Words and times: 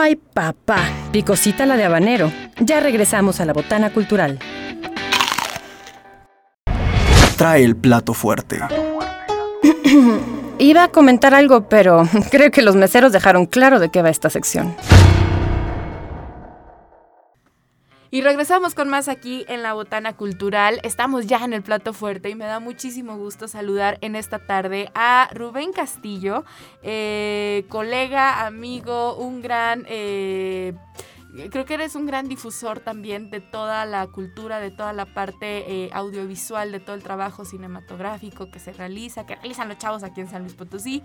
Ay, 0.00 0.14
papá, 0.14 0.78
picosita 1.10 1.66
la 1.66 1.76
de 1.76 1.84
habanero. 1.84 2.30
Ya 2.60 2.78
regresamos 2.78 3.40
a 3.40 3.44
la 3.44 3.52
botana 3.52 3.92
cultural. 3.92 4.38
Trae 7.36 7.64
el 7.64 7.74
plato 7.74 8.14
fuerte. 8.14 8.60
Iba 10.60 10.84
a 10.84 10.88
comentar 10.88 11.34
algo, 11.34 11.68
pero 11.68 12.08
creo 12.30 12.52
que 12.52 12.62
los 12.62 12.76
meseros 12.76 13.10
dejaron 13.10 13.46
claro 13.46 13.80
de 13.80 13.88
qué 13.90 14.00
va 14.00 14.08
esta 14.08 14.30
sección. 14.30 14.76
Y 18.10 18.22
regresamos 18.22 18.74
con 18.74 18.88
más 18.88 19.06
aquí 19.06 19.44
en 19.48 19.62
la 19.62 19.74
Botana 19.74 20.16
Cultural. 20.16 20.80
Estamos 20.82 21.26
ya 21.26 21.44
en 21.44 21.52
el 21.52 21.62
plato 21.62 21.92
fuerte 21.92 22.30
y 22.30 22.34
me 22.34 22.46
da 22.46 22.58
muchísimo 22.58 23.18
gusto 23.18 23.48
saludar 23.48 23.98
en 24.00 24.16
esta 24.16 24.38
tarde 24.38 24.90
a 24.94 25.28
Rubén 25.34 25.74
Castillo, 25.74 26.44
eh, 26.82 27.66
colega, 27.68 28.46
amigo, 28.46 29.14
un 29.16 29.42
gran... 29.42 29.84
Eh, 29.88 30.72
creo 31.50 31.66
que 31.66 31.74
eres 31.74 31.94
un 31.96 32.06
gran 32.06 32.28
difusor 32.28 32.80
también 32.80 33.28
de 33.28 33.40
toda 33.40 33.84
la 33.84 34.06
cultura, 34.06 34.58
de 34.58 34.70
toda 34.70 34.94
la 34.94 35.04
parte 35.04 35.70
eh, 35.70 35.90
audiovisual, 35.92 36.72
de 36.72 36.80
todo 36.80 36.96
el 36.96 37.02
trabajo 37.02 37.44
cinematográfico 37.44 38.50
que 38.50 38.58
se 38.58 38.72
realiza, 38.72 39.26
que 39.26 39.34
realizan 39.34 39.68
los 39.68 39.76
chavos 39.76 40.02
aquí 40.02 40.22
en 40.22 40.30
San 40.30 40.42
Luis 40.42 40.54
Potosí. 40.54 41.02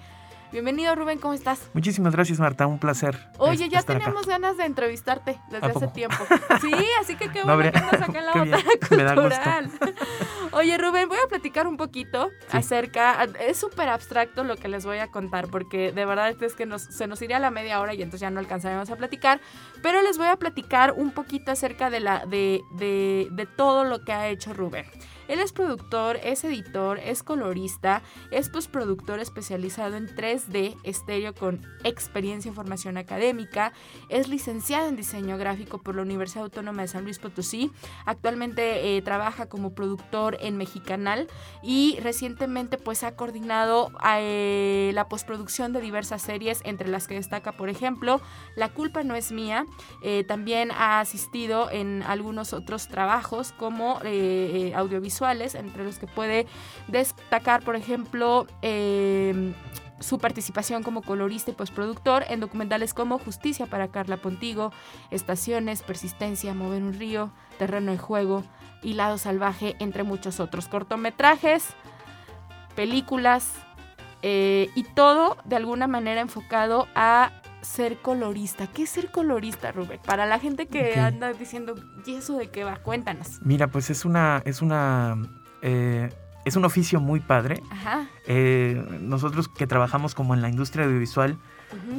Bienvenido 0.54 0.94
Rubén, 0.94 1.18
¿cómo 1.18 1.34
estás? 1.34 1.68
Muchísimas 1.74 2.14
gracias 2.14 2.40
Marta, 2.40 2.68
un 2.68 2.78
placer. 2.78 3.18
Oye, 3.40 3.70
ya 3.70 3.82
teníamos 3.82 4.28
ganas 4.28 4.56
de 4.56 4.66
entrevistarte 4.66 5.40
desde 5.50 5.66
hace 5.66 5.88
tiempo. 5.88 6.16
Sí, 6.62 6.72
así 7.02 7.16
que 7.16 7.30
qué 7.30 7.42
bueno 7.44 7.72
que 7.72 7.76
andas 7.76 8.02
acá 8.08 8.20
en 8.20 8.26
la 8.26 8.34
botana 8.90 9.16
cultural. 9.16 9.72
Oye 10.52 10.78
Rubén, 10.78 11.10
voy 11.10 11.18
a 11.26 11.28
platicar 11.28 11.66
un 11.66 11.76
poquito 11.76 12.30
acerca, 12.52 13.24
es 13.40 13.58
súper 13.58 13.90
abstracto 13.90 14.44
lo 14.44 14.56
que 14.56 14.68
les 14.68 14.86
voy 14.86 15.00
a 15.00 15.08
contar, 15.08 15.48
porque 15.48 15.92
de 15.92 16.06
verdad 16.06 16.30
es 16.30 16.54
que 16.54 16.68
se 16.78 17.08
nos 17.08 17.22
iría 17.24 17.38
a 17.38 17.40
la 17.40 17.50
media 17.50 17.82
hora 17.82 17.96
y 17.96 18.04
entonces 18.04 18.22
ya 18.22 18.30
no 18.30 18.40
alcanzaremos 18.40 18.92
a 18.92 18.96
platicar, 18.96 19.42
pero 19.82 20.04
les 20.04 20.20
voy 20.20 20.28
a 20.28 20.36
platicar 20.36 20.92
un 20.96 21.10
poquito 21.10 21.52
acerca 21.52 21.90
de, 21.90 22.00
la, 22.00 22.28
de, 22.28 22.62
de, 22.76 23.28
de 23.32 23.46
todo 23.48 23.86
lo 23.86 24.06
que 24.06 24.14
ha 24.14 24.28
hecho 24.28 24.54
Rubén. 24.54 24.86
Él 25.34 25.40
es 25.40 25.52
productor, 25.52 26.18
es 26.18 26.44
editor, 26.44 27.00
es 27.00 27.24
colorista, 27.24 28.04
es 28.30 28.50
postproductor 28.50 29.20
especializado 29.20 29.96
en 29.96 30.06
3D, 30.08 30.78
estéreo 30.84 31.34
con 31.34 31.60
experiencia 31.84 32.50
en 32.50 32.54
formación 32.54 32.98
académica, 32.98 33.74
es 34.10 34.28
licenciado 34.28 34.90
en 34.90 34.96
diseño 34.96 35.40
gráfico 35.40 35.80
por 35.80 35.96
la 35.96 36.04
Universidad 36.04 36.44
Autónoma 36.44 36.84
de 36.84 36.88
San 36.88 37.04
Luis 37.04 37.18
Potosí, 37.18 37.72
actualmente 38.06 38.96
eh, 38.96 39.02
trabaja 39.02 39.50
como 39.50 39.74
productor 39.74 40.38
en 40.40 40.56
Mexicanal 40.56 41.26
y 41.64 41.98
recientemente 42.04 42.78
pues 42.78 43.02
ha 43.04 43.16
coordinado 43.16 43.92
eh, 44.06 44.92
la 44.94 45.10
postproducción 45.10 45.74
de 45.74 45.82
diversas 45.82 46.22
series, 46.22 46.62
entre 46.64 46.90
las 46.90 47.08
que 47.08 47.16
destaca 47.16 47.54
por 47.54 47.70
ejemplo 47.70 48.22
La 48.56 48.72
culpa 48.72 49.02
no 49.02 49.16
es 49.16 49.32
mía, 49.32 49.66
eh, 50.04 50.26
también 50.28 50.70
ha 50.70 51.00
asistido 51.00 51.72
en 51.72 52.04
algunos 52.04 52.54
otros 52.54 52.88
trabajos 52.88 53.52
como 53.52 54.00
audiovisual 54.76 55.23
entre 55.32 55.84
los 55.84 56.00
que 56.00 56.08
puede 56.08 56.46
destacar, 56.88 57.64
por 57.64 57.76
ejemplo, 57.76 58.48
em, 58.62 59.54
su 60.00 60.20
participación 60.20 60.84
como 60.84 61.02
colorista 61.02 61.52
y 61.52 61.54
postproductor 61.54 62.26
en 62.28 62.40
documentales 62.40 62.94
como 62.94 63.20
Justicia 63.20 63.68
para 63.68 63.88
Carla 63.88 64.18
Pontigo, 64.18 64.72
Estaciones, 65.12 65.82
Persistencia, 65.82 66.54
Mover 66.54 66.84
un 66.84 66.94
río, 66.94 67.32
Terreno 67.58 67.92
de 67.92 67.98
juego, 67.98 68.44
Hilado 68.82 69.18
salvaje, 69.18 69.76
entre 69.80 70.04
muchos 70.04 70.42
otros. 70.42 70.68
Cortometrajes, 70.68 71.70
películas 72.76 73.54
eh, 74.22 74.70
y 74.76 74.84
todo 74.84 75.38
de 75.46 75.56
alguna 75.56 75.88
manera 75.88 76.20
enfocado 76.20 76.88
a 76.96 77.32
ser 77.64 77.98
colorista. 77.98 78.68
¿Qué 78.68 78.84
es 78.84 78.90
ser 78.90 79.12
colorista, 79.12 79.72
Rubén? 79.72 80.00
Para 80.06 80.26
la 80.26 80.40
gente 80.40 80.68
que 80.68 81.00
anda 81.00 81.34
diciendo, 81.34 81.76
¿y 82.06 82.16
eso 82.16 82.38
de 82.38 82.50
qué 82.50 82.64
va? 82.64 82.78
Cuéntanos. 82.78 83.40
Mira, 83.42 83.68
pues 83.68 83.90
es 83.90 84.06
una, 84.06 84.42
es 84.46 84.62
una, 84.62 85.18
eh, 85.62 86.10
es 86.46 86.56
un 86.56 86.66
oficio 86.66 87.00
muy 87.00 87.20
padre. 87.20 87.62
Ajá. 87.72 88.08
Eh, 88.28 88.84
nosotros 89.02 89.48
que 89.48 89.68
trabajamos 89.68 90.14
como 90.16 90.34
en 90.34 90.42
la 90.42 90.50
industria 90.50 90.86
audiovisual, 90.86 91.38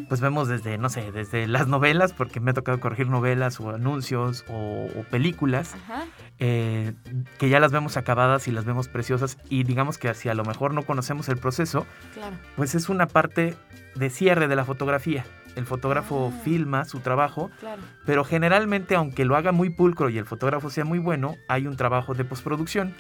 pues 0.09 0.21
vemos 0.21 0.47
desde, 0.47 0.79
no 0.79 0.89
sé, 0.89 1.11
desde 1.11 1.49
las 1.49 1.67
novelas, 1.67 2.13
porque 2.13 2.39
me 2.39 2.53
ha 2.53 2.55
tocado 2.55 2.79
corregir 2.79 3.09
novelas 3.09 3.59
o 3.59 3.71
anuncios 3.71 4.45
o, 4.49 4.87
películas, 5.11 5.75
eh, 6.39 6.93
que 7.39 7.49
ya 7.49 7.59
las 7.59 7.73
vemos 7.73 7.97
acabadas 7.97 8.47
y 8.47 8.53
las 8.53 8.65
vemos 8.65 8.87
preciosas 8.87 9.37
y 9.49 9.65
digamos 9.65 9.99
que 9.99 10.15
si 10.15 10.29
a 10.29 10.35
lo 10.35 10.45
mejor 10.45 10.75
no 10.75 10.85
conocemos 10.85 11.29
el 11.29 11.39
proceso, 11.39 11.87
pues 12.55 12.77
es 12.77 12.89
una 12.89 13.09
parte 13.09 13.57
de 13.97 14.11
cierre 14.11 14.47
de 14.47 14.55
la 14.55 14.65
fotografía 14.65 15.25
el 15.57 15.67
fotógrafo 15.67 16.33
ah. 16.33 16.41
filma 16.43 16.85
su 16.85 17.01
trabajo, 17.01 17.51
pero 18.05 18.25
generalmente 18.25 18.95
aunque 18.95 19.25
lo 19.25 19.37
haga 19.37 19.53
muy 19.53 19.71
pulcro 19.71 20.11
y 20.11 20.19
el 20.19 20.25
fotógrafo 20.25 20.71
sea 20.71 20.85
muy 20.85 20.99
bueno, 20.99 21.37
hay 21.49 21.67
un 21.67 21.77
trabajo 21.77 22.15
de 22.15 22.25
postproducción 22.25 22.95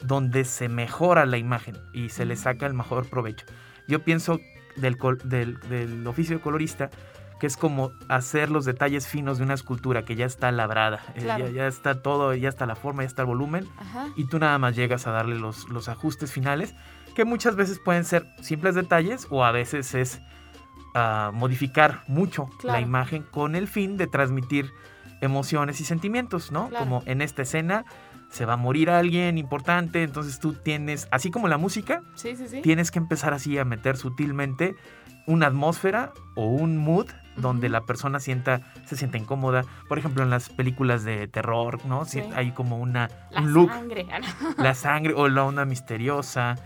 donde 0.00 0.44
se 0.44 0.68
mejora 0.68 1.26
la 1.26 1.38
imagen 1.38 1.76
y 1.92 2.10
se 2.10 2.24
le 2.24 2.36
saca 2.36 2.66
el 2.66 2.74
mejor 2.74 3.08
provecho. 3.08 3.46
Yo 3.88 4.04
pienso 4.04 4.40
del, 4.76 4.96
del, 5.24 6.06
oficio 6.06 6.36
de 6.36 6.42
colorista 6.42 6.90
que 7.38 7.46
es 7.46 7.56
como 7.56 7.92
hacer 8.10 8.50
los 8.50 8.66
detalles 8.66 9.06
finos 9.06 9.38
de 9.38 9.44
una 9.44 9.54
escultura 9.54 10.04
que 10.04 10.14
ya 10.14 10.26
está 10.26 10.52
labrada, 10.52 11.00
eh, 11.14 11.52
ya, 11.54 11.66
está 11.66 12.02
todo, 12.02 12.34
ya 12.34 12.50
está 12.50 12.66
la 12.66 12.76
forma, 12.76 13.02
ya 13.02 13.06
está 13.06 13.22
el 13.22 13.28
volumen, 13.28 13.66
y 14.14 14.26
tú 14.26 14.38
nada 14.38 14.58
más 14.58 14.76
llegas 14.76 15.06
a 15.06 15.10
darle 15.10 15.38
los, 15.38 15.66
los 15.70 15.88
ajustes 15.88 16.30
finales, 16.30 16.74
que 17.14 17.24
muchas 17.24 17.56
veces 17.56 17.78
pueden 17.78 18.04
ser 18.04 18.26
simples 18.42 18.74
detalles 18.74 19.26
o 19.30 19.42
a 19.42 19.52
veces 19.52 19.94
es 19.94 20.20
a 20.94 21.30
modificar 21.32 22.02
mucho 22.08 22.48
la 22.62 22.80
imagen 22.80 23.22
con 23.22 23.54
el 23.54 23.68
fin 23.68 23.96
de 23.96 24.06
transmitir 24.06 24.72
emociones 25.20 25.80
y 25.80 25.84
sentimientos, 25.84 26.50
¿no? 26.50 26.70
Como 26.70 27.02
en 27.06 27.22
esta 27.22 27.42
escena 27.42 27.84
se 28.30 28.44
va 28.44 28.54
a 28.54 28.56
morir 28.56 28.90
alguien 28.90 29.38
importante, 29.38 30.02
entonces 30.02 30.38
tú 30.38 30.54
tienes, 30.54 31.08
así 31.10 31.30
como 31.30 31.48
la 31.48 31.58
música, 31.58 32.02
tienes 32.62 32.90
que 32.90 32.98
empezar 32.98 33.34
así 33.34 33.58
a 33.58 33.64
meter 33.64 33.96
sutilmente 33.96 34.76
una 35.26 35.46
atmósfera 35.48 36.12
o 36.36 36.46
un 36.46 36.78
mood 36.78 37.08
donde 37.36 37.68
la 37.68 37.82
persona 37.82 38.20
sienta, 38.20 38.60
se 38.84 38.96
sienta 38.96 39.18
incómoda. 39.18 39.64
Por 39.88 39.98
ejemplo, 39.98 40.22
en 40.22 40.30
las 40.30 40.48
películas 40.48 41.04
de 41.04 41.28
terror, 41.28 41.84
¿no? 41.86 42.04
Hay 42.34 42.52
como 42.52 42.78
una, 42.78 43.10
la 43.30 43.40
un 43.40 43.52
look. 43.52 43.70
Sangre. 43.70 44.06
la 44.58 44.74
sangre 44.74 45.14
o 45.14 45.28
la 45.28 45.44
onda 45.44 45.64
misteriosa. 45.64 46.56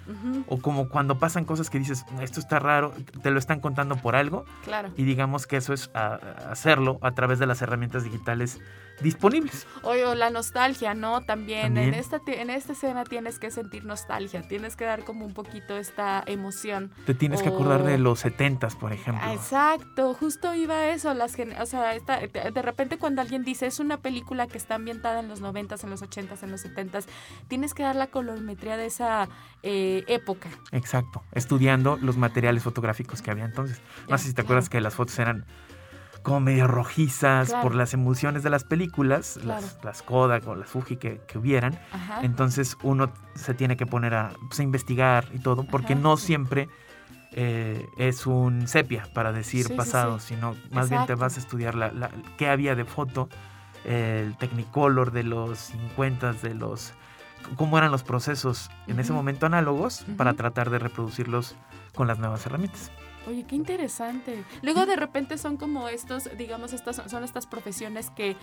O 0.49 0.59
como 0.59 0.89
cuando 0.89 1.19
pasan 1.19 1.45
cosas 1.45 1.71
que 1.71 1.79
dices, 1.79 2.05
esto 2.21 2.41
está 2.41 2.59
raro, 2.59 2.93
te 3.23 3.31
lo 3.31 3.39
están 3.39 3.61
contando 3.61 3.97
por 3.97 4.17
algo. 4.17 4.45
Claro. 4.65 4.91
Y 4.97 5.05
digamos 5.05 5.47
que 5.47 5.57
eso 5.57 5.73
es 5.73 5.91
hacerlo 5.95 6.99
a 7.03 7.13
través 7.13 7.39
de 7.39 7.47
las 7.47 7.63
herramientas 7.63 8.05
digitales 8.05 8.61
disponibles. 9.01 9.67
O, 9.83 9.95
la 10.15 10.31
nostalgia, 10.31 10.95
¿no? 10.95 11.23
También, 11.23 11.77
En, 11.77 11.95
esta, 11.95 12.21
en 12.27 12.51
esta 12.51 12.73
escena 12.73 13.05
tienes 13.05 13.39
que 13.39 13.51
sentir 13.51 13.85
nostalgia, 13.85 14.43
tienes 14.43 14.77
que 14.77 14.85
dar 14.85 15.05
como 15.05 15.25
un 15.25 15.35
poquito 15.35 15.77
esta 15.77 16.23
emoción. 16.27 16.93
Te 17.07 17.15
tienes 17.15 17.43
que 17.43 17.49
acordar 17.49 17.83
de 17.83 17.99
los 17.99 18.21
setentas, 18.21 18.77
por 18.77 18.93
ejemplo. 18.93 19.31
Exacto, 19.33 20.15
justo 20.15 20.55
iba 20.55 20.89
eso, 20.89 21.13
las 21.15 21.35
o 21.61 21.67
sea, 21.67 21.99
de 21.99 22.63
repente 22.63 22.99
cuando 22.99 23.21
alguien 23.21 23.45
dice 23.45 23.67
es 23.67 23.81
una 23.81 23.99
película 23.99 24.47
que 24.47 24.59
está 24.59 24.77
ambientada 24.77 25.21
en 25.21 25.29
los 25.29 25.41
noventas, 25.41 25.85
en 25.85 25.91
los 25.91 26.03
ochentas, 26.03 26.43
en 26.43 26.51
los 26.51 26.61
setentas, 26.61 27.07
tienes 27.49 27.75
que 27.75 27.83
dar 27.83 27.97
la 27.97 28.07
colorimetría 28.09 28.77
de 28.77 28.87
esa 28.87 29.29
eh, 29.63 30.05
época. 30.07 30.49
Exacto, 30.73 31.23
estudiando 31.33 31.97
los 31.97 32.17
materiales 32.17 32.63
fotográficos 32.63 33.23
que 33.23 33.31
había 33.31 33.45
entonces. 33.45 33.81
No 34.09 34.19
sé 34.19 34.29
si 34.29 34.35
te 34.35 34.43
acuerdas 34.43 34.69
que 34.69 34.81
las 34.81 34.95
fotos 34.95 35.19
eran 35.19 35.45
como 36.25 36.41
medio 36.41 36.67
rojizas 36.67 37.53
por 37.63 37.75
las 37.75 37.93
emociones 37.93 38.43
de 38.43 38.51
las 38.51 38.65
películas, 38.65 39.39
las, 39.45 39.79
las, 39.85 40.03
Kodak 40.03 40.49
o 40.49 40.57
las 40.57 40.71
Fuji 40.71 40.97
que, 40.97 41.21
hubieran. 41.37 41.79
Entonces 42.23 42.77
uno 42.83 43.13
se 43.35 43.53
tiene 43.53 43.77
que 43.77 43.85
poner 43.85 44.15
a, 44.15 44.33
pues, 44.49 44.59
investigar 44.61 45.27
y 45.35 45.39
todo, 45.39 45.65
porque 45.65 45.95
no 45.95 46.17
siempre 46.17 46.69
eh, 47.33 47.87
es 47.99 48.27
un 48.27 48.67
sepia 48.67 49.07
para 49.13 49.33
decir 49.33 49.77
pasado, 49.77 50.19
sino 50.19 50.57
más 50.71 50.89
bien 50.89 51.05
te 51.05 51.15
vas 51.15 51.37
a 51.37 51.41
estudiar 51.41 51.75
la, 51.75 52.11
qué 52.39 52.49
había 52.49 52.75
de 52.75 52.87
foto, 52.87 53.29
el 53.85 54.35
Technicolor 54.39 55.13
de 55.13 55.25
los 55.25 55.59
50, 55.59 56.33
de 56.33 56.55
los 56.55 56.95
cómo 57.57 57.77
eran 57.77 57.91
los 57.91 58.03
procesos 58.03 58.71
en 58.87 58.99
ese 58.99 59.13
momento 59.13 59.45
análogos 59.45 60.07
para 60.17 60.33
tratar 60.33 60.71
de 60.71 60.79
reproducirlos 60.79 61.55
con 61.95 62.09
las 62.09 62.19
nuevas 62.19 62.47
herramientas. 62.47 62.91
Oye, 63.27 63.45
qué 63.45 63.57
interesante. 63.57 64.45
Luego 64.63 64.87
de 64.87 64.97
repente 64.97 65.39
son 65.39 65.57
como 65.57 65.89
estos, 65.89 66.29
digamos, 66.37 66.73
estas 66.73 66.97
son 67.11 67.25
estas 67.25 67.47
profesiones 67.47 68.11
que 68.11 68.31
eh, 68.31 68.37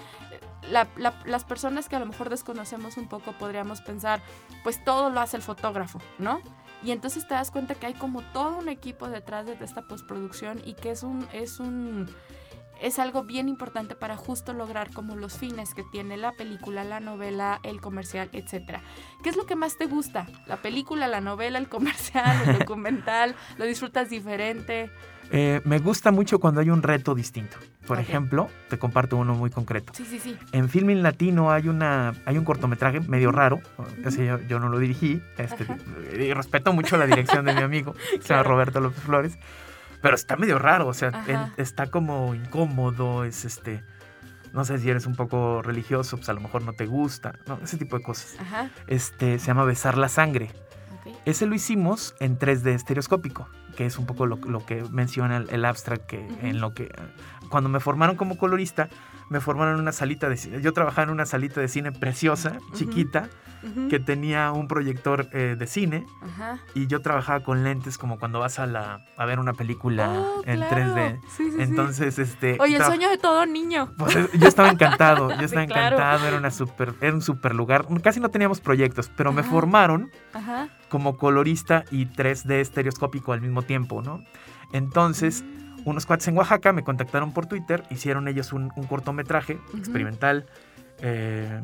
las 1.26 1.46
personas 1.46 1.88
que 1.88 1.96
a 1.96 2.00
lo 2.00 2.06
mejor 2.06 2.30
desconocemos 2.30 2.98
un 2.98 3.08
poco 3.08 3.34
podríamos 3.34 3.82
pensar, 3.82 4.22
pues 4.64 4.84
todo 4.84 5.10
lo 5.10 5.20
hace 5.20 5.38
el 5.38 5.44
fotógrafo, 5.44 6.00
¿no? 6.18 6.42
Y 6.84 6.92
entonces 6.92 7.28
te 7.28 7.36
das 7.36 7.52
cuenta 7.52 7.76
que 7.76 7.86
hay 7.86 7.94
como 7.94 8.22
todo 8.34 8.58
un 8.58 8.70
equipo 8.70 9.08
detrás 9.08 9.46
de 9.46 9.56
esta 9.62 9.84
postproducción 9.84 10.62
y 10.66 10.74
que 10.74 10.92
es 10.92 11.04
un, 11.04 11.28
es 11.32 11.60
un 11.60 12.10
es 12.82 13.00
algo 13.00 13.24
bien 13.24 13.48
importante 13.48 13.96
para 13.96 14.18
justo 14.18 14.54
lograr 14.54 14.92
como 14.92 15.16
los 15.16 15.38
fines 15.38 15.74
que 15.74 15.84
tiene 15.84 16.18
la 16.18 16.34
película, 16.34 16.84
la 16.84 17.00
novela, 17.00 17.60
el 17.64 17.80
comercial, 17.80 18.30
etcétera. 18.34 18.82
¿Qué 19.24 19.30
es 19.30 19.38
lo 19.38 19.46
que 19.46 19.56
más 19.56 19.78
te 19.78 19.86
gusta? 19.86 20.28
¿La 20.48 20.58
película, 20.58 21.08
la 21.08 21.22
novela, 21.22 21.60
el 21.60 21.70
comercial, 21.70 22.50
el 22.50 22.60
documental? 22.60 23.36
¿Lo 23.58 23.66
disfrutas 23.66 24.10
diferente? 24.10 24.90
Eh, 25.34 25.62
me 25.64 25.80
gusta 25.80 26.12
mucho 26.12 26.40
cuando 26.40 26.60
hay 26.60 26.70
un 26.70 26.84
reto 26.84 27.16
distinto. 27.16 27.58
Por 27.88 28.00
ejemplo, 28.00 28.50
te 28.70 28.78
comparto 28.78 29.16
uno 29.16 29.34
muy 29.34 29.50
concreto. 29.50 29.94
Sí, 29.96 30.06
sí, 30.06 30.20
sí. 30.20 30.38
En 30.52 30.68
Filming 30.68 31.04
Latino 31.04 31.52
hay 31.52 31.70
una 31.70 32.14
hay 32.26 32.38
un 32.38 32.44
cortometraje 32.44 33.00
medio 33.00 33.32
raro. 33.32 33.60
yo, 34.48 34.60
no 34.60 34.70
lo 34.70 34.78
dirigí. 34.80 35.22
Este, 35.38 35.66
y 36.20 36.34
respeto 36.34 36.74
mucho 36.74 36.98
la 36.98 37.06
dirección 37.06 37.46
de 37.46 37.54
mi 37.54 37.62
amigo, 37.62 37.96
se 38.22 38.30
llama 38.30 38.44
Roberto 38.44 38.82
López 38.82 39.04
Flores. 39.04 39.38
Pero 40.02 40.16
está 40.16 40.36
medio 40.36 40.58
raro, 40.60 40.88
o 40.88 40.94
sea, 40.94 41.54
está 41.58 41.88
como 41.88 42.34
incómodo, 42.36 43.24
es 43.24 43.46
este 43.46 43.84
no 44.54 44.66
sé 44.66 44.80
si 44.80 44.90
eres 44.90 45.06
un 45.06 45.16
poco 45.16 45.62
religioso, 45.62 46.18
pues 46.18 46.28
a 46.30 46.34
lo 46.34 46.42
mejor 46.42 46.64
no 46.64 46.74
te 46.74 46.86
gusta, 46.86 47.36
¿no? 47.48 47.60
ese 47.64 47.78
tipo 47.78 47.98
de 47.98 48.04
cosas. 48.04 48.36
Este 48.88 49.40
se 49.40 49.48
llama 49.48 49.64
Besar 49.64 49.98
la 49.98 50.10
sangre. 50.10 50.52
Ese 51.26 51.46
lo 51.46 51.56
hicimos 51.56 52.16
en 52.20 52.38
3D 52.38 52.68
estereoscópico, 52.72 53.48
que 53.76 53.86
es 53.86 53.98
un 53.98 54.06
poco 54.06 54.26
lo, 54.26 54.66
que 54.66 54.84
menciona 54.92 55.38
el, 55.38 55.66
abstract, 55.66 56.06
que 56.06 56.28
en 56.42 56.60
lo 56.60 56.74
que 56.74 56.90
cuando 57.50 57.70
me 57.70 57.80
formaron 57.80 58.16
como 58.16 58.38
colorista, 58.38 58.90
me 59.32 59.40
formaron 59.40 59.76
en 59.76 59.80
una 59.80 59.94
salita 59.94 60.28
de 60.28 60.36
cine. 60.36 60.62
Yo 60.62 60.74
trabajaba 60.74 61.04
en 61.04 61.10
una 61.10 61.26
salita 61.26 61.62
de 61.62 61.70
cine 61.70 61.94
preciosa, 61.94 62.58
chiquita, 62.74 63.30
que 63.90 63.98
tenía 63.98 64.52
un 64.52 64.68
proyector 64.68 65.30
eh, 65.32 65.56
de 65.58 65.68
cine. 65.68 66.06
Y 66.74 66.88
yo 66.88 67.02
trabajaba 67.02 67.40
con 67.42 67.64
lentes 67.64 67.98
como 67.98 68.20
cuando 68.20 68.42
vas 68.42 68.60
a, 68.60 68.66
la, 68.66 69.06
a 69.16 69.26
ver 69.26 69.40
una 69.40 69.54
película 69.54 70.10
oh, 70.12 70.42
en 70.46 70.60
3D. 70.60 71.22
Entonces, 71.60 72.20
este. 72.20 72.58
Oye, 72.60 72.76
el 72.76 72.84
sueño 72.84 73.10
de 73.10 73.18
todo 73.18 73.46
niño. 73.46 73.94
Pues, 73.98 74.18
yo 74.34 74.48
estaba 74.50 74.68
encantado, 74.68 75.30
yo 75.30 75.42
estaba 75.46 75.64
encantado, 75.64 76.28
era, 76.28 76.38
una 76.38 76.52
super, 76.52 76.94
era 77.00 77.14
un 77.14 77.22
super 77.22 77.56
lugar. 77.56 77.86
Casi 78.04 78.20
no 78.20 78.32
teníamos 78.32 78.60
proyectos, 78.60 79.10
pero 79.16 79.32
me 79.32 79.44
formaron 79.44 80.12
como 80.90 81.16
colorista 81.16 81.86
y 81.90 82.06
3D 82.06 82.56
estereoscópico 82.56 83.32
al 83.32 83.40
mismo 83.40 83.62
tiempo, 83.62 84.02
¿no? 84.02 84.26
Entonces. 84.74 85.42
Mm 85.42 85.61
unos 85.86 86.06
cuates 86.06 86.28
en 86.28 86.38
Oaxaca 86.38 86.74
me 86.74 86.84
contactaron 86.84 87.34
por 87.34 87.46
Twitter, 87.46 87.84
hicieron 87.90 88.28
ellos 88.28 88.54
un, 88.54 88.70
cortometraje 88.70 89.60
experimental 89.78 90.46
eh, 91.00 91.62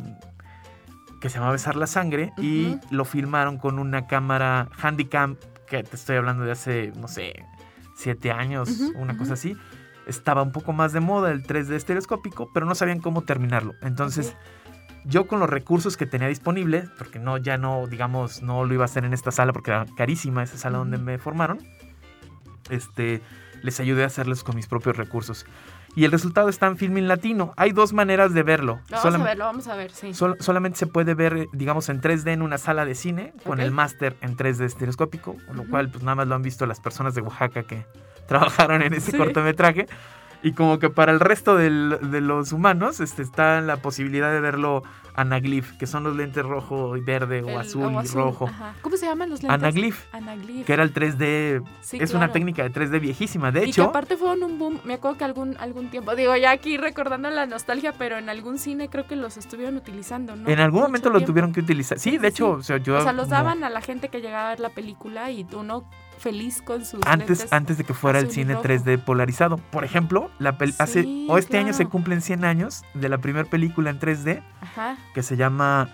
que 1.21 1.29
se 1.29 1.39
llama 1.39 1.51
Besar 1.51 1.75
la 1.75 1.87
Sangre 1.87 2.33
y 2.37 2.77
lo 2.89 3.05
filmaron 3.05 3.57
con 3.57 3.79
una 3.79 4.07
cámara 4.07 4.69
Handycam, 4.81 5.35
que 5.67 5.83
te 5.83 5.95
estoy 5.95 6.17
hablando 6.17 6.43
de 6.43 6.51
hace, 6.51 6.93
no 6.95 7.07
sé, 7.07 7.45
siete 7.95 8.31
años, 8.31 8.69
una 8.95 9.17
cosa 9.17 9.33
así. 9.33 9.55
Estaba 10.05 10.41
un 10.41 10.51
poco 10.51 10.71
más 10.71 10.93
de 10.93 11.01
moda 11.01 11.31
el 11.31 11.43
3D 11.43 11.73
estereoscópico, 11.73 12.49
pero 12.53 12.65
no 12.65 12.75
sabían 12.75 12.99
cómo 12.99 13.23
terminarlo. 13.23 13.73
Entonces, 13.81 14.35
yo 15.03 15.27
con 15.27 15.39
los 15.39 15.49
recursos 15.49 15.97
que 15.97 16.05
tenía 16.05 16.27
disponibles, 16.27 16.89
porque 16.97 17.19
no, 17.19 17.37
ya 17.37 17.57
no, 17.57 17.87
digamos, 17.87 18.41
no 18.41 18.63
lo 18.63 18.73
iba 18.73 18.83
a 18.83 18.85
hacer 18.85 19.03
en 19.03 19.13
esta 19.13 19.31
sala 19.31 19.51
porque 19.51 19.71
era 19.71 19.85
carísima 19.97 20.43
esa 20.43 20.57
sala 20.57 20.77
donde 20.77 20.97
me 20.97 21.17
formaron, 21.17 21.59
este 22.69 23.21
les 23.61 23.79
ayudé 23.79 24.03
a 24.03 24.07
hacerles 24.07 24.43
con 24.43 24.55
mis 24.55 24.67
propios 24.67 24.97
recursos. 24.97 25.45
Y 25.95 26.05
el 26.05 26.11
resultado 26.11 26.47
está 26.47 26.67
en 26.67 26.77
Filming 26.77 27.07
Latino. 27.07 27.53
Hay 27.57 27.71
dos 27.71 27.91
maneras 27.91 28.33
de 28.33 28.43
verlo. 28.43 28.81
vamos 28.91 29.05
a 29.15 29.17
verlo, 29.17 29.45
vamos 29.45 29.67
a 29.67 29.75
ver, 29.75 29.91
sí. 29.91 30.13
solamente 30.13 30.77
se 30.77 30.85
puede 30.85 31.15
ver, 31.15 31.47
digamos, 31.53 31.89
en 31.89 32.01
3D 32.01 32.33
en 32.33 32.43
una 32.43 32.57
sala 32.59 32.85
de 32.85 32.93
cine, 32.93 33.33
con 33.43 33.59
el 33.59 33.71
máster 33.71 34.15
en 34.21 34.37
3D 34.37 34.65
estereoscópico, 34.65 35.35
con 35.47 35.57
lo 35.57 35.67
cual, 35.67 35.89
pues 35.89 36.03
nada 36.03 36.15
más 36.15 36.27
lo 36.27 36.35
han 36.35 36.43
visto 36.43 36.65
las 36.67 36.79
personas 36.79 37.15
de 37.15 37.21
Oaxaca 37.21 37.63
que 37.63 37.85
trabajaron 38.27 38.83
en 38.83 38.93
ese 38.93 39.17
cortometraje. 39.17 39.87
Y 40.43 40.53
como 40.53 40.79
que 40.79 40.89
para 40.89 41.11
el 41.11 41.19
resto 41.19 41.55
de 41.55 41.69
los 41.69 42.51
humanos 42.51 42.99
este, 42.99 43.21
está 43.21 43.61
la 43.61 43.77
posibilidad 43.77 44.31
de 44.31 44.39
verlo 44.39 44.83
anaglyph, 45.17 45.77
que 45.77 45.87
son 45.87 46.03
los 46.03 46.15
lentes 46.15 46.45
rojo 46.45 46.95
y 46.95 47.01
verde 47.01 47.41
o 47.41 47.59
azul 47.59 47.91
y 48.03 48.07
rojo. 48.07 48.49
¿Cómo 48.81 48.97
se 48.97 49.07
llaman 49.07 49.29
los 49.31 49.41
lentes? 49.41 49.59
Anaglyph. 50.13 50.65
Que 50.65 50.73
era 50.73 50.83
el 50.83 50.93
3D. 50.93 51.63
es 51.93 52.13
una 52.13 52.31
técnica 52.31 52.63
de 52.63 52.71
3D 52.71 53.01
viejísima. 53.01 53.51
De 53.51 53.63
hecho. 53.63 53.81
Y 53.81 53.83
que 53.85 53.89
aparte 53.89 54.15
fueron 54.15 54.43
un 54.43 54.59
boom. 54.59 54.79
Me 54.85 54.93
acuerdo 54.93 55.17
que 55.17 55.23
algún, 55.25 55.57
algún 55.57 55.89
tiempo, 55.89 56.15
digo 56.15 56.35
ya 56.37 56.51
aquí 56.51 56.77
recordando 56.77 57.29
la 57.31 57.47
nostalgia, 57.47 57.93
pero 57.93 58.17
en 58.17 58.29
algún 58.29 58.59
cine 58.59 58.89
creo 58.89 59.07
que 59.07 59.15
los 59.15 59.37
estuvieron 59.37 59.75
utilizando, 59.75 60.35
¿no? 60.35 60.47
En 60.47 60.59
algún 60.59 60.81
momento 60.81 61.09
lo 61.09 61.21
tuvieron 61.21 61.51
que 61.51 61.61
utilizar. 61.61 61.99
Sí, 61.99 62.17
de 62.17 62.27
hecho, 62.27 62.51
o 62.51 62.63
sea, 62.63 62.77
yo. 62.77 62.97
O 62.97 63.01
sea, 63.01 63.13
los 63.13 63.29
daban 63.29 63.63
a 63.63 63.69
la 63.69 63.81
gente 63.81 64.09
que 64.09 64.21
llegaba 64.21 64.47
a 64.47 64.49
ver 64.49 64.59
la 64.59 64.69
película 64.69 65.31
y 65.31 65.45
uno 65.53 65.83
feliz 66.17 66.61
con 66.61 66.85
sus 66.85 66.99
antes 67.05 67.47
antes 67.51 67.77
de 67.77 67.83
que 67.83 67.93
fuera 67.93 68.19
el 68.19 68.31
cine 68.31 68.55
3D 68.55 69.03
polarizado. 69.03 69.57
Por 69.57 69.83
ejemplo, 69.83 70.29
la 70.39 70.57
hace 70.79 71.25
o 71.29 71.37
este 71.37 71.57
año 71.57 71.73
se 71.73 71.85
cumplen 71.85 72.21
100 72.21 72.45
años 72.45 72.83
de 72.93 73.09
la 73.09 73.17
primera 73.17 73.49
película 73.49 73.89
en 73.89 73.99
3D 73.99 74.43
que 75.13 75.23
se 75.23 75.37
llama 75.37 75.89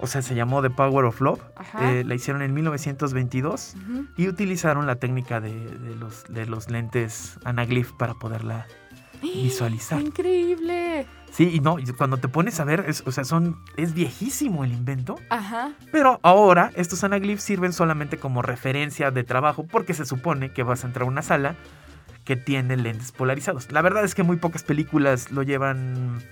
o 0.00 0.06
sea, 0.06 0.22
se 0.22 0.34
llamó 0.34 0.60
The 0.60 0.70
Power 0.70 1.04
of 1.04 1.20
Love. 1.20 1.40
Eh, 1.80 2.04
la 2.04 2.14
hicieron 2.14 2.42
en 2.42 2.52
1922 2.52 3.76
y 4.16 4.28
utilizaron 4.28 4.86
la 4.86 4.96
técnica 4.96 5.40
de, 5.40 5.52
los, 5.98 6.24
de 6.28 6.46
los 6.46 6.68
lentes 6.68 7.38
anaglyph 7.44 7.92
para 7.92 8.14
poderla 8.14 8.66
visualizar. 9.22 10.00
Increíble. 10.00 11.06
Sí, 11.30 11.50
y 11.52 11.60
no, 11.60 11.76
cuando 11.98 12.18
te 12.18 12.28
pones 12.28 12.60
a 12.60 12.64
ver, 12.64 12.84
es, 12.86 13.02
o 13.06 13.10
sea, 13.10 13.24
son, 13.24 13.60
es 13.76 13.92
viejísimo 13.92 14.64
el 14.64 14.72
invento. 14.72 15.16
Ajá. 15.30 15.72
Pero 15.90 16.20
ahora 16.22 16.70
estos 16.76 17.02
anaglyphs 17.02 17.42
sirven 17.42 17.72
solamente 17.72 18.18
como 18.18 18.40
referencia 18.40 19.10
de 19.10 19.24
trabajo 19.24 19.66
porque 19.66 19.94
se 19.94 20.04
supone 20.04 20.52
que 20.52 20.62
vas 20.62 20.84
a 20.84 20.86
entrar 20.86 21.06
a 21.06 21.08
una 21.08 21.22
sala 21.22 21.56
que 22.24 22.36
tiene 22.36 22.76
lentes 22.76 23.10
polarizados. 23.10 23.70
La 23.72 23.82
verdad 23.82 24.04
es 24.04 24.14
que 24.14 24.22
muy 24.22 24.36
pocas 24.36 24.62
películas 24.62 25.32
lo 25.32 25.42
llevan 25.42 26.22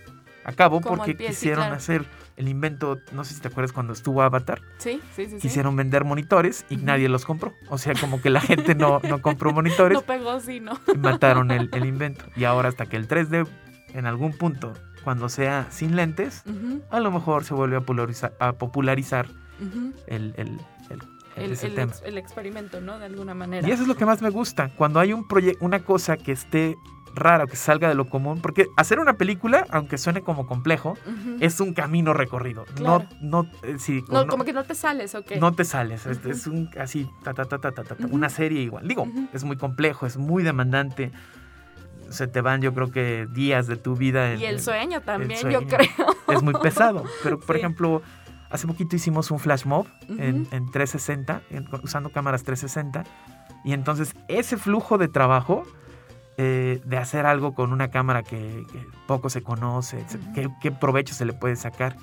a 0.45 0.53
cabo 0.53 0.81
porque 0.81 1.17
quisieron 1.17 1.73
hacer 1.73 2.05
el 2.37 2.49
invento, 2.49 2.99
no 3.13 3.25
sé 3.25 3.35
si 3.35 3.41
te 3.41 3.49
acuerdas 3.49 3.73
cuando 3.73 3.93
estuvo 3.93 4.23
Avatar. 4.23 4.63
Sí, 4.79 5.01
sí, 5.15 5.27
sí. 5.27 5.37
Quisieron 5.39 5.77
vender 5.77 6.05
monitores 6.05 6.65
y 6.71 6.77
nadie 6.77 7.09
los 7.09 7.25
compró. 7.25 7.55
O 7.69 7.79
sea, 7.79 7.95
como 7.95 8.21
que 8.21 8.31
la 8.31 8.41
gente 8.41 8.75
no, 8.75 9.01
no 9.09 9.21
compró 9.21 9.53
monitores. 9.55 9.97
no 9.97 10.03
pegó, 10.03 10.41
sí, 10.41 10.61
¿no? 10.61 10.79
Y 10.93 10.99
mataron 10.99 11.51
el, 11.51 11.69
el 11.73 11.85
invento. 11.85 12.25
Y 12.37 12.45
ahora 12.45 12.69
hasta 12.69 12.87
que 12.87 12.97
el 12.97 13.09
3D 13.09 13.47
en 13.95 14.07
algún 14.07 14.33
punto 14.33 14.73
cuando 15.03 15.29
sea 15.29 15.67
sin 15.71 15.97
lentes, 15.97 16.45
a 16.91 17.01
lo 17.01 17.11
mejor 17.11 17.45
se 17.45 17.55
vuelve 17.55 17.77
a 17.77 17.81
popularizar, 17.81 18.35
a 18.39 18.53
popularizar 18.53 19.27
el, 20.07 20.35
el, 20.37 20.59
el, 21.37 22.19
experimento, 22.19 22.81
¿no? 22.81 22.99
De 22.99 23.07
alguna 23.07 23.35
manera. 23.35 23.67
Y 23.67 23.71
eso 23.71 23.83
es 23.83 23.89
lo 23.89 23.97
que 23.97 24.07
más 24.07 24.23
me 24.23 24.31
gusta, 24.31 24.71
cuando 24.77 25.01
hay 25.01 25.13
un 25.13 25.27
una 25.61 25.81
cosa 25.81 26.17
que 26.17 26.33
esté 26.33 26.77
rara 27.15 27.47
que 27.47 27.57
salga 27.57 27.89
de 27.89 27.95
lo 27.95 28.09
común, 28.09 28.41
porque 28.41 28.69
hacer 28.77 28.99
una 28.99 29.15
película, 29.15 29.67
aunque 29.71 29.99
suene 29.99 30.23
como 30.23 30.47
complejo, 30.47 30.97
es 31.41 31.61
un 31.61 31.75
camino 31.75 32.13
recorrido. 32.13 32.65
No, 32.81 33.07
no, 33.21 33.47
eh, 33.63 34.03
no, 34.09 34.27
como 34.27 34.45
que 34.45 34.53
no 34.53 34.65
te 34.65 34.75
sales, 34.75 35.15
¿ok? 35.15 35.33
No 35.41 35.53
te 35.53 35.65
sales, 35.65 36.07
es, 36.07 36.47
un 36.47 36.71
así, 36.79 37.09
ta, 37.23 37.35
ta, 37.35 37.45
ta, 37.45 37.59
ta, 37.59 37.73
ta, 37.73 37.97
una 38.11 38.29
serie 38.29 38.63
igual. 38.63 38.87
Digo, 38.89 39.07
es 39.33 39.45
muy 39.45 39.57
complejo, 39.57 40.07
es 40.07 40.17
muy 40.17 40.43
demandante 40.43 41.13
se 42.13 42.27
te 42.27 42.41
van 42.41 42.61
yo 42.61 42.75
creo 42.75 42.91
que 42.91 43.27
días 43.31 43.67
de 43.67 43.77
tu 43.77 43.97
vida. 43.97 44.35
y 44.35 44.45
el 44.45 44.61
sueño 44.61 45.01
también, 45.01 45.49
yo 45.51 45.67
creo. 45.67 45.89
Es 46.29 46.43
muy 46.43 46.55
pesado. 46.55 47.05
Pero, 47.23 47.41
por 47.41 47.57
ejemplo, 47.57 48.03
hace 48.51 48.67
poquito 48.67 48.95
hicimos 48.95 49.31
un 49.31 49.39
flash 49.39 49.65
mob 49.65 49.87
en, 50.09 50.47
360, 50.71 51.43
usando 51.83 52.11
cámaras 52.11 52.45
360. 52.45 53.05
Y 53.65 53.73
entonces 53.73 54.15
ese 54.29 54.57
flujo 54.57 54.99
de 54.99 55.09
trabajo 55.09 55.65
eh, 56.37 56.81
de 56.85 56.97
hacer 56.97 57.27
algo 57.27 57.55
con 57.55 57.73
una 57.73 57.91
cámara 57.91 58.23
que, 58.23 58.67
poco 59.07 59.31
se 59.31 59.43
conoce, 59.43 60.05
qué, 60.61 60.73
provecho 60.73 61.15
se 61.15 61.25
le 61.25 61.33
puede 61.33 61.57
sacar, 61.57 61.97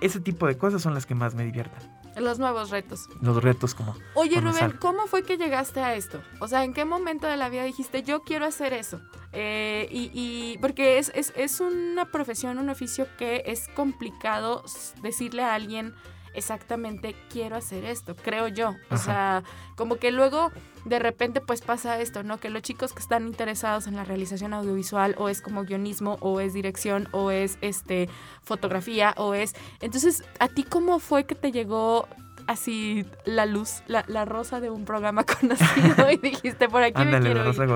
ese 0.00 0.20
tipo 0.20 0.46
de 0.46 0.56
cosas 0.56 0.82
son 0.82 0.94
las 0.94 1.06
que 1.06 1.14
más 1.14 1.34
me 1.34 1.44
divierten. 1.44 1.90
Los 2.16 2.38
nuevos 2.38 2.70
retos. 2.70 3.08
Los 3.20 3.42
retos 3.42 3.74
como... 3.74 3.94
Oye, 4.14 4.40
Rubén, 4.40 4.72
¿cómo 4.80 5.06
fue 5.06 5.22
que 5.22 5.36
llegaste 5.36 5.80
a 5.80 5.94
esto? 5.94 6.20
O 6.40 6.48
sea, 6.48 6.64
¿en 6.64 6.74
qué 6.74 6.84
momento 6.84 7.28
de 7.28 7.36
la 7.36 7.48
vida 7.48 7.62
dijiste, 7.62 8.02
yo 8.02 8.22
quiero 8.22 8.46
hacer 8.46 8.72
eso? 8.72 9.00
Eh, 9.32 9.88
y, 9.90 10.58
porque 10.60 10.98
es, 10.98 11.12
es, 11.14 11.32
es 11.36 11.60
una 11.60 12.06
profesión, 12.06 12.58
un 12.58 12.68
oficio 12.68 13.06
que 13.16 13.44
es 13.46 13.68
complicado 13.68 14.64
decirle 15.02 15.44
a 15.44 15.54
alguien 15.54 15.94
exactamente 16.34 17.14
quiero 17.30 17.56
hacer 17.56 17.84
esto, 17.84 18.16
creo 18.16 18.48
yo. 18.48 18.76
O 18.90 18.96
sea, 18.96 19.42
como 19.76 19.96
que 19.96 20.10
luego 20.10 20.50
de 20.84 20.98
repente 20.98 21.40
pues 21.40 21.60
pasa 21.60 22.00
esto, 22.00 22.22
¿no? 22.22 22.38
Que 22.38 22.50
los 22.50 22.62
chicos 22.62 22.92
que 22.92 23.00
están 23.00 23.26
interesados 23.26 23.86
en 23.86 23.96
la 23.96 24.04
realización 24.04 24.54
audiovisual 24.54 25.14
o 25.18 25.28
es 25.28 25.42
como 25.42 25.64
guionismo 25.64 26.18
o 26.20 26.40
es 26.40 26.54
dirección 26.54 27.08
o 27.12 27.30
es 27.30 27.58
este 27.60 28.08
fotografía 28.42 29.14
o 29.16 29.34
es... 29.34 29.54
Entonces, 29.80 30.24
¿a 30.38 30.48
ti 30.48 30.64
cómo 30.64 30.98
fue 30.98 31.24
que 31.24 31.34
te 31.34 31.52
llegó 31.52 32.08
así 32.46 33.06
la 33.24 33.46
luz, 33.46 33.82
la, 33.86 34.04
la 34.08 34.24
rosa 34.24 34.60
de 34.60 34.70
un 34.70 34.84
programa 34.84 35.24
conocido 35.40 36.10
y 36.10 36.16
dijiste 36.16 36.68
por 36.68 36.82
aquí 36.82 37.04
me 37.04 37.20
quiero 37.20 37.44
la 37.44 37.44
rosa 37.44 37.66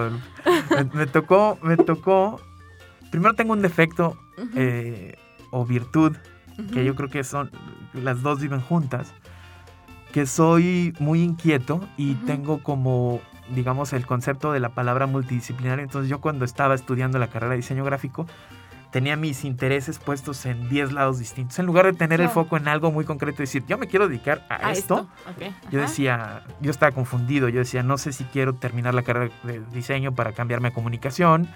me, 0.93 1.07
tocó, 1.07 1.59
me 1.63 1.77
tocó... 1.77 2.41
Primero 3.11 3.35
tengo 3.35 3.53
un 3.53 3.63
defecto 3.63 4.19
eh, 4.57 5.15
o 5.53 5.65
virtud 5.65 6.17
que 6.73 6.85
yo 6.85 6.95
creo 6.95 7.09
que 7.09 7.25
son, 7.25 7.51
las 7.93 8.23
dos 8.23 8.41
viven 8.41 8.61
juntas, 8.61 9.13
que 10.13 10.27
soy 10.27 10.95
muy 10.99 11.23
inquieto 11.23 11.81
y 11.97 12.15
tengo 12.15 12.63
como 12.63 13.21
digamos, 13.49 13.93
el 13.93 14.07
concepto 14.07 14.53
de 14.53 14.61
la 14.61 14.71
palabra 14.71 15.07
multidisciplinario. 15.07 15.85
Entonces 15.85 16.09
yo 16.09 16.21
cuando 16.21 16.45
estaba 16.45 16.75
estudiando 16.75 17.19
la 17.19 17.29
carrera 17.29 17.51
de 17.51 17.57
diseño 17.57 17.85
gráfico, 17.85 18.27
tenía 18.95 19.17
mis 19.17 19.45
intereses 19.45 19.99
puestos 19.99 20.47
en 20.47 20.69
10 20.69 20.93
lados 20.93 21.19
distintos. 21.19 21.59
En 21.59 21.67
lugar 21.67 21.87
de 21.87 21.95
tener 21.95 22.21
el 22.21 22.29
foco 22.29 22.57
en 22.57 22.69
algo 22.69 22.93
muy 22.93 23.05
concreto 23.05 23.43
y 23.43 23.47
decir, 23.47 23.65
yo 23.67 23.77
me 23.77 23.89
quiero 23.89 24.07
dedicar 24.07 24.47
a, 24.49 24.71
esto, 24.71 25.09
yo 25.73 25.81
decía, 25.81 26.45
yo 26.61 26.71
estaba 26.71 26.93
confundido, 26.93 27.49
yo 27.49 27.59
decía, 27.59 27.83
no 27.83 27.99
sé 27.99 28.13
si 28.13 28.23
quiero 28.23 28.55
terminar 28.55 28.95
la 28.95 29.03
carrera 29.03 29.35
de 29.43 29.61
diseño 29.73 30.15
para 30.15 30.31
cambiarme 30.31 30.69
a 30.69 30.71
comunicación, 30.71 31.49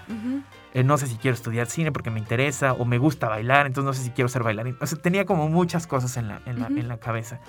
eh, 0.73 0.83
no 0.83 0.97
sé 0.97 1.07
si 1.07 1.15
quiero 1.15 1.33
estudiar 1.33 1.67
cine 1.67 1.93
porque 1.93 2.09
me 2.09 2.19
interesa, 2.19 2.73
o 2.73 2.83
me 2.83 2.97
gusta 2.97 3.29
bailar, 3.29 3.67
entonces 3.67 3.85
no 3.85 3.93
sé 3.93 4.03
si 4.03 4.09
quiero 4.09 4.27
ser 4.27 4.43
bailarín. 4.43 4.75
O 4.81 4.85
sea, 4.85 5.01
tenía 5.01 5.23
como 5.23 5.47
muchas 5.47 5.87
cosas 5.87 6.17
en 6.17 6.27
la, 6.27 6.41
en 6.45 6.59
la, 6.59 6.67
en 6.67 6.89
la 6.89 6.97
cabeza. 6.97 7.39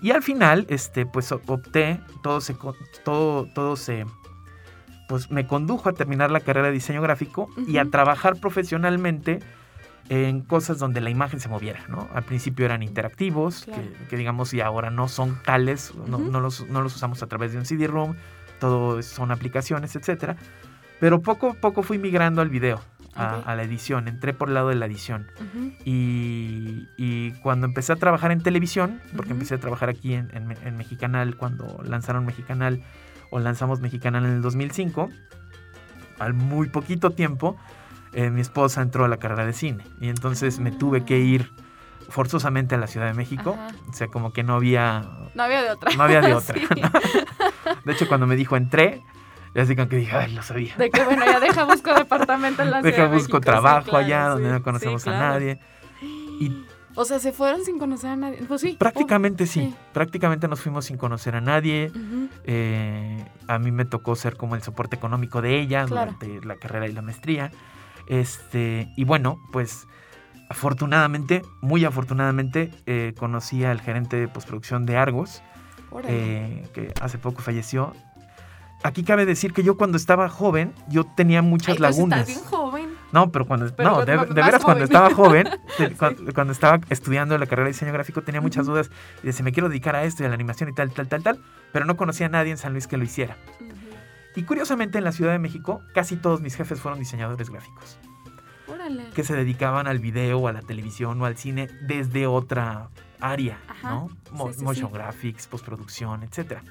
Y 0.00 0.12
al 0.12 0.22
final, 0.22 0.66
este, 0.68 1.04
pues 1.04 1.32
opté, 1.32 2.00
todo 2.22 2.40
se, 2.40 2.54
todo, 3.04 3.46
todo 3.46 3.74
se 3.74 4.06
pues 5.12 5.30
me 5.30 5.46
condujo 5.46 5.90
a 5.90 5.92
terminar 5.92 6.30
la 6.30 6.40
carrera 6.40 6.68
de 6.68 6.72
diseño 6.72 7.02
gráfico 7.02 7.50
y 7.68 7.76
a 7.76 7.84
trabajar 7.84 8.36
profesionalmente 8.36 9.40
en 10.08 10.40
cosas 10.40 10.78
donde 10.78 11.02
la 11.02 11.10
imagen 11.10 11.38
se 11.38 11.50
moviera, 11.50 11.80
¿no? 11.86 12.08
Al 12.14 12.22
principio 12.22 12.64
eran 12.64 12.82
interactivos, 12.82 13.66
que, 14.08 14.16
digamos, 14.16 14.54
y 14.54 14.62
ahora 14.62 14.88
no 14.88 15.08
son 15.08 15.38
tales, 15.42 15.92
no, 16.06 16.40
los, 16.40 16.60
usamos 16.60 17.22
a 17.22 17.26
través 17.26 17.52
de 17.52 17.58
un 17.58 17.66
CD-ROOM, 17.66 18.14
todo 18.58 19.02
son 19.02 19.32
aplicaciones, 19.32 19.94
etcétera. 19.96 20.36
Pero 20.98 21.20
poco 21.20 21.50
a 21.50 21.54
poco 21.56 21.82
fui 21.82 21.98
migrando 21.98 22.40
al 22.40 22.48
video, 22.48 22.80
a, 23.14 23.54
la 23.54 23.64
edición, 23.64 24.08
entré 24.08 24.32
por 24.32 24.48
el 24.48 24.54
lado 24.54 24.70
de 24.70 24.76
la 24.76 24.86
edición. 24.86 25.26
y, 25.84 27.32
cuando 27.42 27.66
empecé 27.66 27.92
a 27.92 27.96
trabajar 27.96 28.32
en 28.32 28.42
televisión, 28.42 29.02
porque 29.14 29.32
empecé 29.32 29.56
a 29.56 29.58
trabajar 29.58 29.90
aquí 29.90 30.14
en, 30.14 30.30
en, 30.32 30.56
en 30.64 30.76
Mexicanal, 30.78 31.36
cuando 31.36 31.82
lanzaron 31.84 32.24
Mexicanal, 32.24 32.82
o 33.32 33.40
lanzamos 33.40 33.80
Mexicana 33.80 34.18
en 34.18 34.26
el 34.26 34.42
2005, 34.42 35.08
al 36.18 36.34
muy 36.34 36.68
poquito 36.68 37.10
tiempo, 37.10 37.56
eh, 38.12 38.30
mi 38.30 38.42
esposa 38.42 38.82
entró 38.82 39.06
a 39.06 39.08
la 39.08 39.16
carrera 39.16 39.46
de 39.46 39.54
cine 39.54 39.84
y 40.00 40.10
entonces 40.10 40.60
me 40.60 40.70
tuve 40.70 41.04
que 41.04 41.18
ir 41.18 41.50
forzosamente 42.10 42.74
a 42.74 42.78
la 42.78 42.86
Ciudad 42.86 43.06
de 43.06 43.14
México. 43.14 43.56
O 43.88 43.92
sea, 43.94 44.08
como 44.08 44.34
que 44.34 44.42
no 44.42 44.54
había... 44.54 45.08
No 45.34 45.42
había 45.44 45.62
de 45.62 45.70
otra. 45.70 45.94
No 45.96 46.04
había 46.04 46.20
de 46.20 46.34
otra. 46.34 46.60
de 47.84 47.92
hecho, 47.92 48.06
cuando 48.06 48.26
me 48.26 48.36
dijo 48.36 48.54
entré, 48.56 49.02
ya 49.54 49.62
así 49.62 49.74
como 49.74 49.88
que 49.88 49.96
dije, 49.96 50.14
ay, 50.14 50.34
lo 50.34 50.42
sabía. 50.42 50.74
De 50.76 50.90
que 50.90 51.02
bueno, 51.02 51.24
ya 51.24 51.40
deja 51.40 51.64
busco 51.64 51.94
departamento 51.94 52.62
en 52.62 52.70
la 52.70 52.82
Ciudad 52.82 52.96
Deja 52.96 53.06
busco 53.06 53.40
trabajo 53.40 53.96
allá 53.96 54.28
donde 54.28 54.52
no 54.52 54.62
conocemos 54.62 55.06
a 55.06 55.12
nadie. 55.12 55.58
Y 56.38 56.66
o 56.94 57.04
sea, 57.04 57.18
se 57.18 57.32
fueron 57.32 57.64
sin 57.64 57.78
conocer 57.78 58.10
a 58.10 58.16
nadie. 58.16 58.38
Pues 58.46 58.60
sí. 58.60 58.76
Prácticamente 58.78 59.46
sí. 59.46 59.74
Prácticamente 59.92 60.48
nos 60.48 60.60
fuimos 60.60 60.84
sin 60.84 60.96
conocer 60.96 61.34
a 61.36 61.40
nadie. 61.40 61.90
Eh, 62.44 63.24
a 63.48 63.58
mí 63.58 63.70
me 63.70 63.84
tocó 63.84 64.14
ser 64.16 64.36
como 64.36 64.54
el 64.54 64.62
soporte 64.62 64.96
económico 64.96 65.40
de 65.42 65.60
ella 65.60 65.86
durante 65.86 66.40
la 66.44 66.56
carrera 66.56 66.86
y 66.86 66.92
la 66.92 67.02
maestría. 67.02 67.50
Este, 68.06 68.92
y 68.96 69.04
bueno, 69.04 69.40
pues 69.52 69.86
afortunadamente, 70.50 71.42
muy 71.62 71.84
afortunadamente, 71.84 72.70
eh, 72.86 73.14
conocí 73.18 73.64
al 73.64 73.80
gerente 73.80 74.16
de 74.16 74.28
postproducción 74.28 74.84
de 74.84 74.96
Argos, 74.96 75.42
eh, 76.04 76.68
que 76.74 76.92
hace 77.00 77.18
poco 77.18 77.40
falleció. 77.40 77.94
Aquí 78.82 79.04
cabe 79.04 79.24
decir 79.24 79.52
que 79.52 79.62
yo 79.62 79.76
cuando 79.76 79.96
estaba 79.96 80.28
joven, 80.28 80.74
yo 80.88 81.04
tenía 81.04 81.40
muchas 81.40 81.78
pues 81.78 81.80
lagunas. 81.80 82.26
bien 82.26 82.40
joven. 82.40 82.61
No, 83.12 83.30
pero 83.30 83.46
cuando. 83.46 83.66
no, 83.78 84.04
de, 84.04 84.16
veras, 84.16 84.64
cuando 84.64 84.84
estaba 84.84 85.14
joven, 85.14 85.48
cuando, 86.34 86.52
estaba 86.52 86.80
estudiando 86.88 87.36
la 87.36 87.46
carrera 87.46 87.66
de 87.66 87.72
diseño 87.72 87.92
gráfico, 87.92 88.22
tenía 88.22 88.40
muchas 88.40 88.66
dudas 88.66 88.90
y 89.22 89.26
decía, 89.26 89.44
me 89.44 89.52
quiero 89.52 89.68
dedicar 89.68 89.94
a 89.94 90.04
esto 90.04 90.22
y 90.22 90.26
a 90.26 90.28
la 90.28 90.34
animación 90.34 90.70
y 90.70 90.72
tal, 90.72 90.90
tal, 90.92 91.08
tal, 91.08 91.22
tal, 91.22 91.38
pero 91.72 91.84
no 91.84 91.96
conocía 91.96 92.26
a 92.26 92.30
nadie 92.30 92.50
en 92.50 92.58
San 92.58 92.72
Luis 92.72 92.86
que 92.86 92.96
lo 92.96 93.04
hiciera. 93.04 93.36
Y 94.34 94.44
curiosamente, 94.44 94.96
en 94.98 95.04
la 95.04 95.12
Ciudad 95.12 95.32
de 95.32 95.38
México, 95.38 95.82
casi 95.92 96.16
todos 96.16 96.40
mis 96.40 96.56
jefes 96.56 96.80
fueron 96.80 96.98
diseñadores 96.98 97.50
gráficos. 97.50 97.98
Órale. 98.66 99.10
Que 99.14 99.24
se 99.24 99.36
dedicaban 99.36 99.86
al 99.86 99.98
video, 99.98 100.48
a 100.48 100.52
la 100.52 100.62
televisión 100.62 101.20
o 101.20 101.26
al 101.26 101.36
cine 101.36 101.68
desde 101.82 102.26
otra 102.26 102.88
área, 103.20 103.58
¿no? 103.82 104.08
Motion 104.32 104.90
graphics, 104.90 105.46
postproducción, 105.46 106.22
etcétera. 106.22 106.62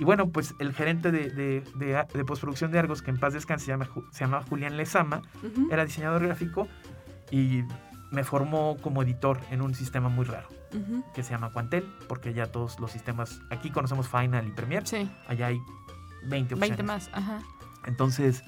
Y 0.00 0.04
bueno, 0.04 0.30
pues 0.30 0.54
el 0.58 0.72
gerente 0.72 1.12
de, 1.12 1.28
de, 1.30 2.24
postproducción 2.24 2.72
de 2.72 2.78
Argos, 2.78 3.02
que 3.02 3.10
en 3.10 3.18
paz 3.18 3.34
descanse, 3.34 3.66
se 3.66 3.72
llama, 3.72 3.86
se 4.10 4.24
llama 4.24 4.42
Julián 4.48 4.78
Lezama, 4.78 5.20
era 5.70 5.84
diseñador 5.84 6.24
gráfico 6.24 6.68
y 7.30 7.64
me 8.10 8.24
formó 8.24 8.78
como 8.80 9.02
editor 9.02 9.38
en 9.50 9.60
un 9.60 9.74
sistema 9.74 10.08
muy 10.08 10.24
raro 10.24 10.48
que 11.14 11.22
se 11.22 11.32
llama 11.32 11.50
Quantel, 11.52 11.84
porque 12.08 12.32
ya 12.32 12.46
todos 12.46 12.80
los 12.80 12.90
sistemas, 12.90 13.42
aquí 13.50 13.70
conocemos 13.70 14.08
Final 14.08 14.48
y 14.48 14.52
Premiere, 14.52 14.86
sí. 14.86 15.10
allá 15.28 15.48
hay 15.48 15.60
20 16.22 16.54
opciones. 16.54 16.78
20 16.78 16.82
más, 16.82 17.10
ajá. 17.12 17.40
Entonces, 17.84 18.42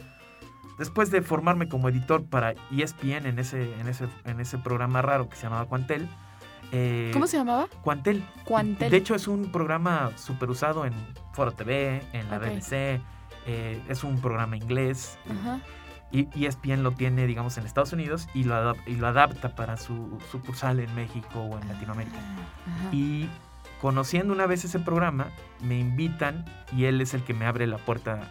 después 0.78 1.10
de 1.10 1.20
formarme 1.20 1.68
como 1.68 1.90
editor 1.90 2.24
para 2.24 2.54
ESPN 2.70 3.26
en 3.26 3.38
ese, 3.38 3.78
en 3.78 3.88
ese, 3.88 4.08
en 4.24 4.40
ese 4.40 4.56
programa 4.56 5.02
raro 5.02 5.28
que 5.28 5.36
se 5.36 5.42
llamaba 5.42 5.66
Quantel, 5.66 6.08
eh, 6.74 7.10
¿Cómo 7.12 7.26
se 7.26 7.36
llamaba? 7.36 7.68
Quantel. 7.82 8.24
Quantel. 8.44 8.90
De 8.90 8.96
hecho, 8.96 9.14
es 9.14 9.28
un 9.28 9.52
programa 9.52 10.10
súper 10.16 10.48
usado 10.48 10.86
en 10.86 10.94
Foro 11.32 11.52
TV, 11.52 12.02
en 12.12 12.30
la 12.30 12.38
BBC. 12.38 13.00
Eh, 13.46 13.82
es 13.88 14.04
un 14.04 14.20
programa 14.20 14.56
inglés. 14.56 15.18
Ajá. 15.30 15.60
Y 16.12 16.28
ESPN 16.44 16.82
lo 16.82 16.92
tiene, 16.92 17.26
digamos, 17.26 17.56
en 17.56 17.64
Estados 17.64 17.94
Unidos 17.94 18.28
y 18.34 18.44
lo, 18.44 18.76
y 18.86 18.96
lo 18.96 19.06
adapta 19.06 19.54
para 19.54 19.78
su 19.78 20.18
sucursal 20.30 20.78
en 20.78 20.94
México 20.94 21.40
o 21.40 21.58
en 21.58 21.66
Latinoamérica. 21.68 22.18
Ah, 22.18 22.90
y 22.92 23.30
conociendo 23.80 24.34
una 24.34 24.46
vez 24.46 24.64
ese 24.64 24.78
programa, 24.78 25.30
me 25.62 25.78
invitan 25.78 26.44
y 26.76 26.84
él 26.84 27.00
es 27.00 27.14
el 27.14 27.24
que 27.24 27.32
me 27.32 27.46
abre 27.46 27.66
la 27.66 27.78
puerta 27.78 28.28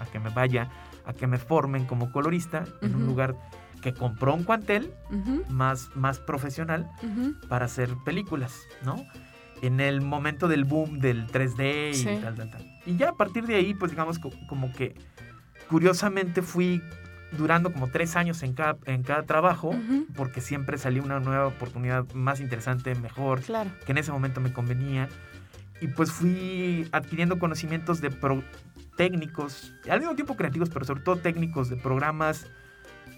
a, 0.00 0.06
que 0.06 0.20
me 0.20 0.30
vaya, 0.30 0.70
a 1.04 1.12
que 1.12 1.26
me 1.26 1.38
formen 1.38 1.86
como 1.86 2.12
colorista 2.12 2.64
en 2.82 2.94
un 2.94 3.04
lugar 3.04 3.36
que 3.82 3.92
compró 3.92 4.32
un 4.32 4.44
cuantel 4.44 4.94
más, 5.50 5.90
más 5.96 6.20
profesional 6.20 6.88
para 7.48 7.64
hacer 7.64 7.90
películas, 8.04 8.60
¿no? 8.84 8.96
En 9.66 9.80
el 9.80 10.00
momento 10.00 10.48
del 10.48 10.64
boom 10.64 10.98
del 10.98 11.26
3D 11.26 11.94
y 11.94 12.20
tal, 12.20 12.34
tal, 12.34 12.50
tal. 12.50 12.80
Y 12.86 12.96
ya 12.96 13.10
a 13.10 13.14
partir 13.14 13.46
de 13.46 13.56
ahí, 13.56 13.74
pues 13.74 13.90
digamos 13.90 14.18
como 14.18 14.72
que 14.72 14.94
curiosamente 15.68 16.42
fui 16.42 16.82
durando 17.36 17.72
como 17.72 17.88
tres 17.88 18.16
años 18.16 18.42
en 18.42 18.54
cada, 18.54 18.76
en 18.86 19.02
cada 19.02 19.22
trabajo, 19.24 19.74
porque 20.14 20.40
siempre 20.40 20.78
salía 20.78 21.02
una 21.02 21.20
nueva 21.20 21.46
oportunidad 21.46 22.10
más 22.12 22.40
interesante, 22.40 22.94
mejor, 22.94 23.40
claro. 23.42 23.70
que 23.84 23.92
en 23.92 23.98
ese 23.98 24.12
momento 24.12 24.40
me 24.40 24.52
convenía. 24.52 25.08
Y 25.80 25.88
pues 25.88 26.12
fui 26.12 26.88
adquiriendo 26.92 27.38
conocimientos 27.38 28.00
de 28.00 28.10
técnicos, 28.96 29.72
al 29.90 30.00
mismo 30.00 30.14
tiempo 30.14 30.36
creativos, 30.36 30.70
pero 30.70 30.84
sobre 30.84 31.02
todo 31.02 31.16
técnicos 31.16 31.68
de 31.68 31.76
programas 31.76 32.46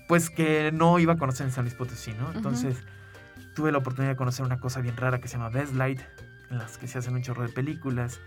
pues 0.09 0.31
que 0.31 0.71
no 0.73 0.99
iba 0.99 1.15
a 1.15 1.17
conocer 1.17 1.47
en 1.47 1.53
San 1.53 1.65
Luis 1.65 1.75
Potosí, 1.75 2.13
¿no? 2.13 2.33
Entonces 2.33 2.77
tuve 3.55 3.73
la 3.73 3.79
oportunidad 3.79 4.13
de 4.13 4.17
conocer 4.17 4.45
una 4.45 4.61
cosa 4.61 4.81
bien 4.81 4.97
rara 4.97 5.21
que 5.21 5.29
se 5.29 5.37
llama 5.37 5.49
Best 5.49 5.75
Light, 5.75 6.01
en 6.51 6.59
las 6.59 6.79
que 6.79 6.89
se 6.89 6.99
hacen 6.99 7.15
un 7.15 7.23
chorro 7.23 7.43
de 7.43 7.49
películas. 7.49 8.21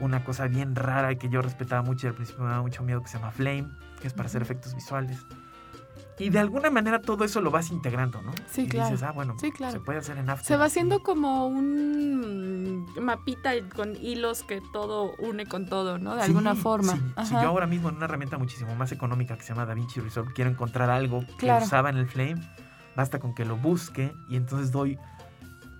Una 0.00 0.24
cosa 0.24 0.46
bien 0.46 0.74
rara 0.74 1.14
que 1.16 1.28
yo 1.28 1.42
respetaba 1.42 1.82
mucho 1.82 2.06
y 2.06 2.08
al 2.08 2.14
principio 2.14 2.44
me 2.44 2.50
daba 2.50 2.62
mucho 2.62 2.82
miedo 2.82 3.02
que 3.02 3.08
se 3.08 3.18
llama 3.18 3.30
Flame, 3.32 3.68
que 4.00 4.08
es 4.08 4.14
para 4.14 4.28
hacer 4.28 4.42
efectos 4.42 4.74
visuales. 4.74 5.18
Y 6.20 6.28
de 6.28 6.38
alguna 6.38 6.68
manera 6.70 7.00
todo 7.00 7.24
eso 7.24 7.40
lo 7.40 7.50
vas 7.50 7.70
integrando, 7.70 8.20
¿no? 8.20 8.32
Sí, 8.46 8.62
y 8.62 8.68
claro. 8.68 8.90
dices, 8.90 9.02
ah, 9.02 9.12
bueno, 9.12 9.36
se 9.38 9.80
puede 9.80 9.98
hacer 9.98 10.18
en 10.18 10.28
After. 10.28 10.46
Se 10.46 10.56
va 10.56 10.66
haciendo 10.66 11.02
como 11.02 11.46
un 11.46 12.86
mapita 13.00 13.52
con 13.74 13.96
hilos 13.96 14.42
que 14.42 14.60
todo 14.72 15.14
une 15.18 15.46
con 15.46 15.66
todo, 15.66 15.98
¿no? 15.98 16.14
De 16.16 16.22
alguna 16.22 16.54
forma. 16.54 16.98
Si 17.24 17.32
yo 17.32 17.40
ahora 17.40 17.66
mismo 17.66 17.88
en 17.88 17.96
una 17.96 18.04
herramienta 18.04 18.36
muchísimo 18.36 18.74
más 18.74 18.92
económica 18.92 19.34
que 19.36 19.42
se 19.42 19.54
llama 19.54 19.64
DaVinci 19.64 20.00
Resolve 20.00 20.32
quiero 20.34 20.50
encontrar 20.50 20.90
algo 20.90 21.24
que 21.38 21.50
usaba 21.50 21.88
en 21.88 21.96
el 21.96 22.06
Flame, 22.06 22.40
basta 22.94 23.18
con 23.18 23.34
que 23.34 23.46
lo 23.46 23.56
busque 23.56 24.12
y 24.28 24.36
entonces 24.36 24.72
doy 24.72 24.98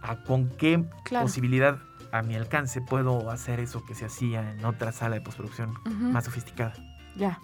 a 0.03 0.23
con 0.23 0.49
qué 0.49 0.85
posibilidad 1.11 1.79
a 2.13 2.23
mi 2.23 2.35
alcance 2.35 2.81
puedo 2.81 3.31
hacer 3.31 3.61
eso 3.61 3.85
que 3.85 3.95
se 3.95 4.07
hacía 4.07 4.53
en 4.53 4.65
otra 4.65 4.93
sala 4.93 5.17
de 5.17 5.21
postproducción 5.21 5.75
más 5.85 6.25
sofisticada. 6.25 6.75
Ya. 7.17 7.41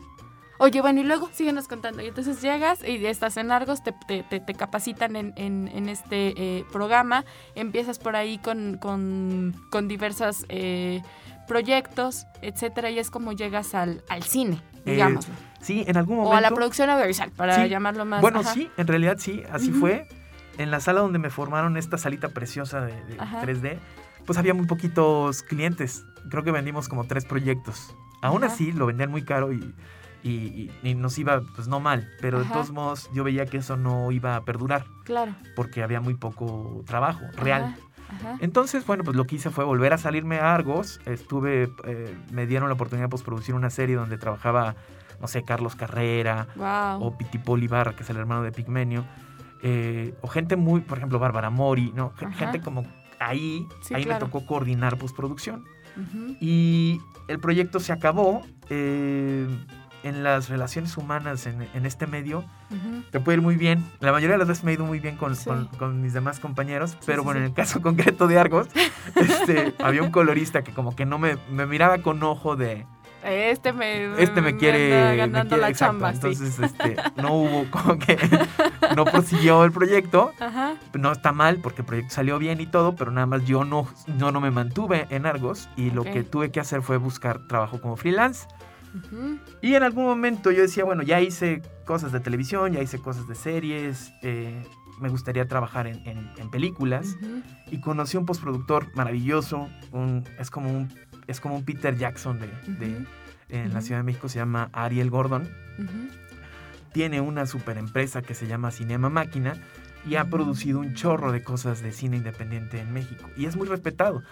Oye, 0.58 0.80
bueno, 0.80 1.00
y 1.00 1.04
luego 1.04 1.28
síguenos 1.32 1.68
contando. 1.68 2.02
Y 2.02 2.06
entonces 2.06 2.40
llegas 2.40 2.80
y 2.86 3.04
estás 3.06 3.36
en 3.36 3.50
Argos, 3.50 3.82
te, 3.82 3.94
te, 4.08 4.40
te, 4.40 4.54
capacitan 4.54 5.14
en, 5.16 5.34
en, 5.36 5.88
este 5.88 6.32
eh, 6.36 6.64
programa, 6.72 7.24
empiezas 7.54 7.98
por 7.98 8.16
ahí 8.16 8.38
con, 8.38 8.78
con, 8.78 9.54
con 9.70 9.86
diversos 9.86 10.46
eh, 10.48 11.02
proyectos, 11.46 12.26
etcétera, 12.40 12.90
y 12.90 12.98
es 12.98 13.10
como 13.10 13.32
llegas 13.32 13.74
al, 13.74 14.02
al 14.08 14.22
cine, 14.22 14.62
eh, 14.86 14.92
digamos. 14.92 15.28
sí, 15.60 15.84
en 15.86 15.96
algún 15.96 16.16
momento. 16.16 16.34
O 16.34 16.38
a 16.38 16.40
la 16.40 16.50
producción 16.50 16.88
audiovisual, 16.88 17.32
para 17.32 17.66
llamarlo 17.66 18.06
más. 18.06 18.22
Bueno, 18.22 18.42
sí, 18.42 18.70
en 18.78 18.86
realidad 18.86 19.16
sí, 19.18 19.42
así 19.52 19.70
fue. 19.70 20.08
En 20.58 20.70
la 20.70 20.80
sala 20.80 21.00
donde 21.00 21.18
me 21.18 21.30
formaron 21.30 21.76
esta 21.76 21.98
salita 21.98 22.30
preciosa 22.30 22.80
de, 22.80 22.92
de 23.04 23.18
3D, 23.18 23.78
pues 24.24 24.38
había 24.38 24.54
muy 24.54 24.66
poquitos 24.66 25.42
clientes. 25.42 26.04
Creo 26.30 26.42
que 26.42 26.50
vendimos 26.50 26.88
como 26.88 27.04
tres 27.06 27.24
proyectos. 27.24 27.94
Aún 28.22 28.44
así, 28.44 28.72
lo 28.72 28.86
vendían 28.86 29.10
muy 29.10 29.22
caro 29.22 29.52
y 29.52 29.74
y, 30.26 30.94
nos 30.96 31.18
iba, 31.18 31.40
pues 31.54 31.68
no 31.68 31.80
mal, 31.80 32.08
pero 32.20 32.40
de 32.40 32.46
todos 32.46 32.70
modos 32.70 33.08
yo 33.14 33.24
veía 33.24 33.46
que 33.46 33.58
eso 33.58 33.76
no 33.76 34.10
iba 34.10 34.36
a 34.36 34.44
perdurar. 34.44 34.84
Claro. 35.04 35.34
Porque 35.54 35.82
había 35.82 36.00
muy 36.00 36.14
poco 36.14 36.82
trabajo 36.86 37.24
real. 37.36 37.76
Entonces, 38.40 38.86
bueno, 38.86 39.04
pues 39.04 39.16
lo 39.16 39.24
que 39.24 39.36
hice 39.36 39.50
fue 39.50 39.64
volver 39.64 39.92
a 39.92 39.98
salirme 39.98 40.38
a 40.38 40.54
Argos. 40.54 41.00
Estuve, 41.06 41.70
eh, 41.84 42.16
me 42.32 42.46
dieron 42.46 42.68
la 42.68 42.74
oportunidad 42.74 43.06
de 43.06 43.10
pues, 43.10 43.22
producir 43.22 43.54
una 43.54 43.70
serie 43.70 43.96
donde 43.96 44.18
trabajaba, 44.18 44.74
no 45.20 45.28
sé, 45.28 45.44
Carlos 45.44 45.76
Carrera 45.76 46.46
o 47.00 47.16
Pitipol 47.16 47.62
Ibarra, 47.62 47.94
que 47.94 48.02
es 48.02 48.10
el 48.10 48.16
hermano 48.16 48.42
de 48.42 48.52
Pigmenio. 48.52 49.04
Eh, 49.68 50.14
o 50.22 50.28
gente 50.28 50.54
muy, 50.54 50.80
por 50.80 50.98
ejemplo, 50.98 51.18
Bárbara 51.18 51.50
Mori, 51.50 51.90
¿no? 51.92 52.12
Gente 52.36 52.60
como 52.60 52.84
ahí, 53.18 53.66
ahí 53.92 54.06
me 54.06 54.14
tocó 54.14 54.46
coordinar 54.46 54.96
postproducción. 54.96 55.64
Y 56.40 57.00
el 57.26 57.40
proyecto 57.40 57.80
se 57.80 57.92
acabó. 57.92 58.42
Eh, 58.70 59.48
en 60.02 60.22
las 60.22 60.48
relaciones 60.48 60.96
humanas 60.96 61.46
en, 61.46 61.84
este 61.84 62.06
medio, 62.06 62.44
te 63.10 63.18
puede 63.18 63.38
ir 63.38 63.42
muy 63.42 63.56
bien. 63.56 63.84
La 63.98 64.12
mayoría 64.12 64.34
de 64.34 64.38
las 64.38 64.46
veces 64.46 64.62
me 64.62 64.70
ha 64.70 64.74
ido 64.74 64.84
muy 64.84 65.00
bien 65.00 65.16
con, 65.16 65.34
con, 65.78 66.00
mis 66.00 66.12
demás 66.12 66.38
compañeros, 66.38 66.96
pero 67.04 67.24
bueno, 67.24 67.40
en 67.40 67.46
el 67.46 67.52
caso 67.52 67.82
concreto 67.82 68.28
de 68.28 68.38
Argos, 68.38 68.68
este, 69.16 69.74
había 69.82 70.04
un 70.04 70.12
colorista 70.12 70.62
que 70.62 70.70
como 70.70 70.94
que 70.94 71.06
no 71.06 71.18
me, 71.18 71.38
me 71.50 71.66
miraba 71.66 71.98
con 72.02 72.22
ojo 72.22 72.54
de... 72.54 72.86
Este 73.24 73.72
me, 73.72 74.22
este 74.22 74.40
me 74.40 74.56
quiere 74.56 75.16
ganando 75.16 75.56
la 75.56 75.72
chamba. 75.72 76.10
Entonces, 76.10 76.58
este, 76.58 76.96
no 77.16 77.34
hubo 77.34 77.70
como 77.70 77.98
que 77.98 78.16
no 78.94 79.04
prosiguió 79.04 79.64
el 79.64 79.72
proyecto. 79.72 80.32
No 80.94 81.12
está 81.12 81.32
mal 81.32 81.58
porque 81.60 81.82
el 81.82 81.86
proyecto 81.86 82.14
salió 82.14 82.38
bien 82.38 82.60
y 82.60 82.66
todo, 82.66 82.94
pero 82.94 83.10
nada 83.10 83.26
más 83.26 83.44
yo 83.44 83.64
no, 83.64 83.88
no, 84.06 84.30
no 84.30 84.40
me 84.40 84.50
mantuve 84.50 85.06
en 85.10 85.26
Argos 85.26 85.68
y 85.76 85.90
lo 85.90 86.04
que 86.04 86.22
tuve 86.22 86.50
que 86.50 86.60
hacer 86.60 86.82
fue 86.82 86.96
buscar 86.98 87.46
trabajo 87.48 87.80
como 87.80 87.96
freelance. 87.96 88.46
Y 89.60 89.74
en 89.74 89.82
algún 89.82 90.04
momento 90.04 90.50
yo 90.50 90.62
decía, 90.62 90.84
bueno, 90.84 91.02
ya 91.02 91.20
hice 91.20 91.62
cosas 91.84 92.12
de 92.12 92.20
televisión, 92.20 92.72
ya 92.72 92.82
hice 92.82 92.98
cosas 92.98 93.28
de 93.28 93.34
series, 93.34 94.12
eh, 94.22 94.62
me 95.00 95.08
gustaría 95.08 95.46
trabajar 95.46 95.86
en, 95.86 96.50
películas. 96.50 97.16
Y 97.70 97.80
conocí 97.80 98.16
un 98.16 98.26
postproductor 98.26 98.88
maravilloso, 98.94 99.68
es, 100.38 100.50
como 100.50 100.70
un, 100.70 100.88
es 101.26 101.40
como 101.40 101.56
un 101.56 101.64
Peter 101.64 101.96
Jackson 101.96 102.38
de, 102.38 103.06
en 103.48 103.74
la 103.74 103.80
Ciudad 103.80 104.00
de 104.00 104.04
México, 104.04 104.28
se 104.28 104.38
llama 104.38 104.70
Ariel 104.72 105.10
Gordon. 105.10 105.48
Tiene 106.92 107.20
una 107.20 107.46
super 107.46 107.76
empresa 107.76 108.22
que 108.22 108.34
se 108.34 108.46
llama 108.46 108.70
Cinema 108.70 109.10
Máquina 109.10 109.54
y 110.08 110.14
ha 110.14 110.24
producido 110.24 110.78
un 110.78 110.94
chorro 110.94 111.32
de 111.32 111.42
cosas 111.42 111.82
de 111.82 111.92
cine 111.92 112.16
independiente 112.16 112.80
en 112.80 112.92
México. 112.92 113.28
Y 113.36 113.46
es 113.46 113.56
muy 113.56 113.66
respetado. 113.66 114.22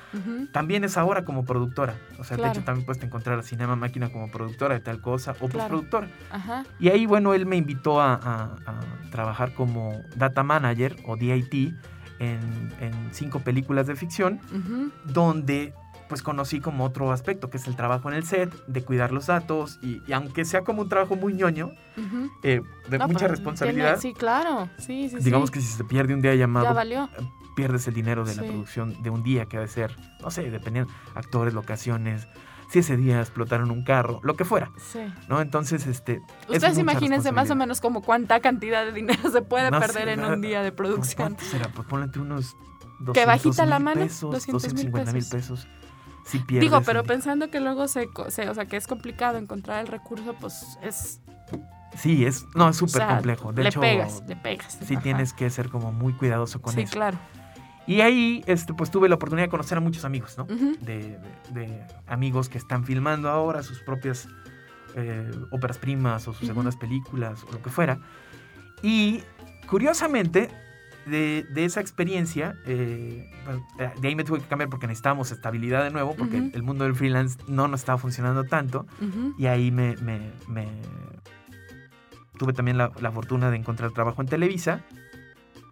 También 0.52 0.84
es 0.84 0.96
ahora 0.96 1.24
como 1.24 1.44
productora. 1.44 1.96
O 2.18 2.24
sea, 2.24 2.36
de 2.36 2.48
hecho 2.48 2.62
también 2.62 2.86
puedes 2.86 3.02
encontrar 3.02 3.38
a 3.38 3.42
Cinema 3.42 3.74
Máquina 3.74 4.10
como 4.10 4.30
productora 4.30 4.74
de 4.74 4.80
tal 4.80 5.00
cosa 5.00 5.32
o 5.40 5.48
postproductora. 5.48 6.08
Y 6.78 6.88
ahí, 6.88 7.06
bueno, 7.06 7.34
él 7.34 7.46
me 7.46 7.56
invitó 7.56 8.00
a, 8.00 8.56
trabajar 9.10 9.54
como 9.54 10.02
data 10.16 10.42
manager 10.42 10.96
o 11.06 11.16
DIT 11.16 11.74
en, 12.18 12.40
cinco 13.12 13.40
películas 13.40 13.86
de 13.86 13.96
ficción, 13.96 14.40
donde 15.04 15.74
pues 16.08 16.22
conocí 16.22 16.60
como 16.60 16.84
otro 16.84 17.12
aspecto, 17.12 17.50
que 17.50 17.56
es 17.56 17.66
el 17.66 17.76
trabajo 17.76 18.08
en 18.08 18.14
el 18.14 18.24
set, 18.24 18.52
de 18.66 18.84
cuidar 18.84 19.12
los 19.12 19.26
datos, 19.26 19.78
y, 19.82 20.00
aunque 20.12 20.44
sea 20.44 20.62
como 20.62 20.82
un 20.82 20.88
trabajo 20.88 21.16
muy 21.16 21.34
ñoño, 21.34 21.72
eh, 22.42 22.60
de 22.88 22.98
mucha 22.98 23.28
responsabilidad. 23.28 23.98
sí, 23.98 24.12
claro, 24.14 24.68
sí, 24.78 25.08
sí. 25.08 25.16
Digamos 25.20 25.50
que 25.50 25.60
si 25.60 25.66
se 25.66 25.84
pierde 25.84 26.14
un 26.14 26.22
día 26.22 26.34
llamado, 26.34 26.78
eh, 26.80 27.08
pierdes 27.56 27.86
el 27.88 27.94
dinero 27.94 28.24
de 28.24 28.34
la 28.34 28.42
producción 28.42 29.02
de 29.02 29.10
un 29.10 29.22
día, 29.22 29.46
que 29.46 29.56
ha 29.56 29.60
de 29.60 29.68
ser, 29.68 29.96
no 30.20 30.30
sé, 30.30 30.50
dependiendo, 30.50 30.92
actores, 31.14 31.54
locaciones, 31.54 32.28
si 32.70 32.80
ese 32.80 32.96
día 32.96 33.20
explotaron 33.20 33.70
un 33.70 33.84
carro, 33.84 34.20
lo 34.22 34.34
que 34.34 34.44
fuera. 34.44 34.70
Sí. 34.76 35.00
¿No? 35.28 35.40
Entonces, 35.40 35.86
este. 35.86 36.22
Ustedes 36.48 36.78
imagínense 36.78 37.30
más 37.30 37.50
o 37.50 37.54
menos 37.54 37.80
como 37.80 38.02
cuánta 38.02 38.40
cantidad 38.40 38.84
de 38.84 38.92
dinero 38.92 39.20
se 39.32 39.42
puede 39.42 39.70
perder 39.70 40.08
en 40.08 40.24
un 40.24 40.40
día 40.40 40.62
de 40.62 40.72
producción. 40.72 41.16
¿Cuánto 41.16 41.44
será? 41.44 41.68
Pues 41.68 41.86
ponle 41.86 42.06
unos 42.18 42.56
200 43.00 43.14
que 43.14 43.26
bajita 43.26 43.66
la 43.66 43.78
mano, 43.78 44.00
pesos, 44.00 44.32
250 44.32 45.12
mil 45.12 45.24
pesos. 45.28 45.68
Digo, 46.48 46.80
pero 46.82 47.04
pensando 47.04 47.50
que 47.50 47.60
luego 47.60 47.86
se, 47.86 48.08
o 48.16 48.30
sea, 48.30 48.66
que 48.66 48.76
es 48.76 48.86
complicado 48.86 49.38
encontrar 49.38 49.80
el 49.80 49.88
recurso, 49.88 50.34
pues 50.40 50.78
es... 50.82 51.20
Sí, 51.96 52.24
es, 52.24 52.46
no, 52.54 52.68
es 52.68 52.76
súper 52.76 53.06
complejo. 53.06 53.52
De 53.52 53.62
le 53.62 53.68
hecho, 53.68 53.80
pegas, 53.80 54.22
le 54.26 54.34
pegas. 54.34 54.78
Sí 54.84 54.96
tienes 54.96 55.32
que 55.32 55.48
ser 55.50 55.68
como 55.68 55.92
muy 55.92 56.12
cuidadoso 56.12 56.60
con 56.60 56.72
eso. 56.72 56.80
Sí, 56.80 56.92
claro. 56.92 57.18
Y 57.86 58.00
ahí, 58.00 58.42
este, 58.46 58.72
pues 58.72 58.90
tuve 58.90 59.08
la 59.08 59.16
oportunidad 59.16 59.46
de 59.46 59.50
conocer 59.50 59.78
a 59.78 59.80
muchos 59.80 60.04
amigos, 60.04 60.36
¿no? 60.38 60.46
de, 60.46 61.18
amigos 62.06 62.48
que 62.48 62.58
están 62.58 62.84
filmando 62.84 63.28
ahora 63.28 63.62
sus 63.62 63.80
propias 63.80 64.26
eh, 64.96 65.30
óperas 65.50 65.78
primas 65.78 66.26
o 66.26 66.32
sus 66.32 66.46
segundas 66.46 66.76
películas 66.76 67.44
o 67.48 67.52
lo 67.52 67.62
que 67.62 67.70
fuera. 67.70 67.98
Y 68.82 69.22
curiosamente, 69.68 70.50
de, 71.06 71.46
esa 71.56 71.80
experiencia, 71.80 72.56
eh, 72.66 73.30
eh, 73.78 73.90
de 74.00 74.08
ahí 74.08 74.14
me 74.14 74.24
tuve 74.24 74.40
que 74.40 74.46
cambiar 74.46 74.70
porque 74.70 74.86
necesitábamos 74.86 75.30
estabilidad 75.30 75.84
de 75.84 75.90
nuevo, 75.90 76.14
porque 76.16 76.50
el 76.52 76.62
mundo 76.62 76.84
del 76.84 76.94
freelance 76.94 77.38
no 77.48 77.68
nos 77.68 77.80
estaba 77.80 77.98
funcionando 77.98 78.44
tanto. 78.44 78.86
Y 79.38 79.46
ahí 79.46 79.70
me, 79.70 79.96
tuve 82.38 82.52
también 82.52 82.78
la, 82.78 82.90
la, 83.00 83.12
fortuna 83.12 83.50
de 83.50 83.56
encontrar 83.56 83.92
trabajo 83.92 84.22
en 84.22 84.28
Televisa. 84.28 84.84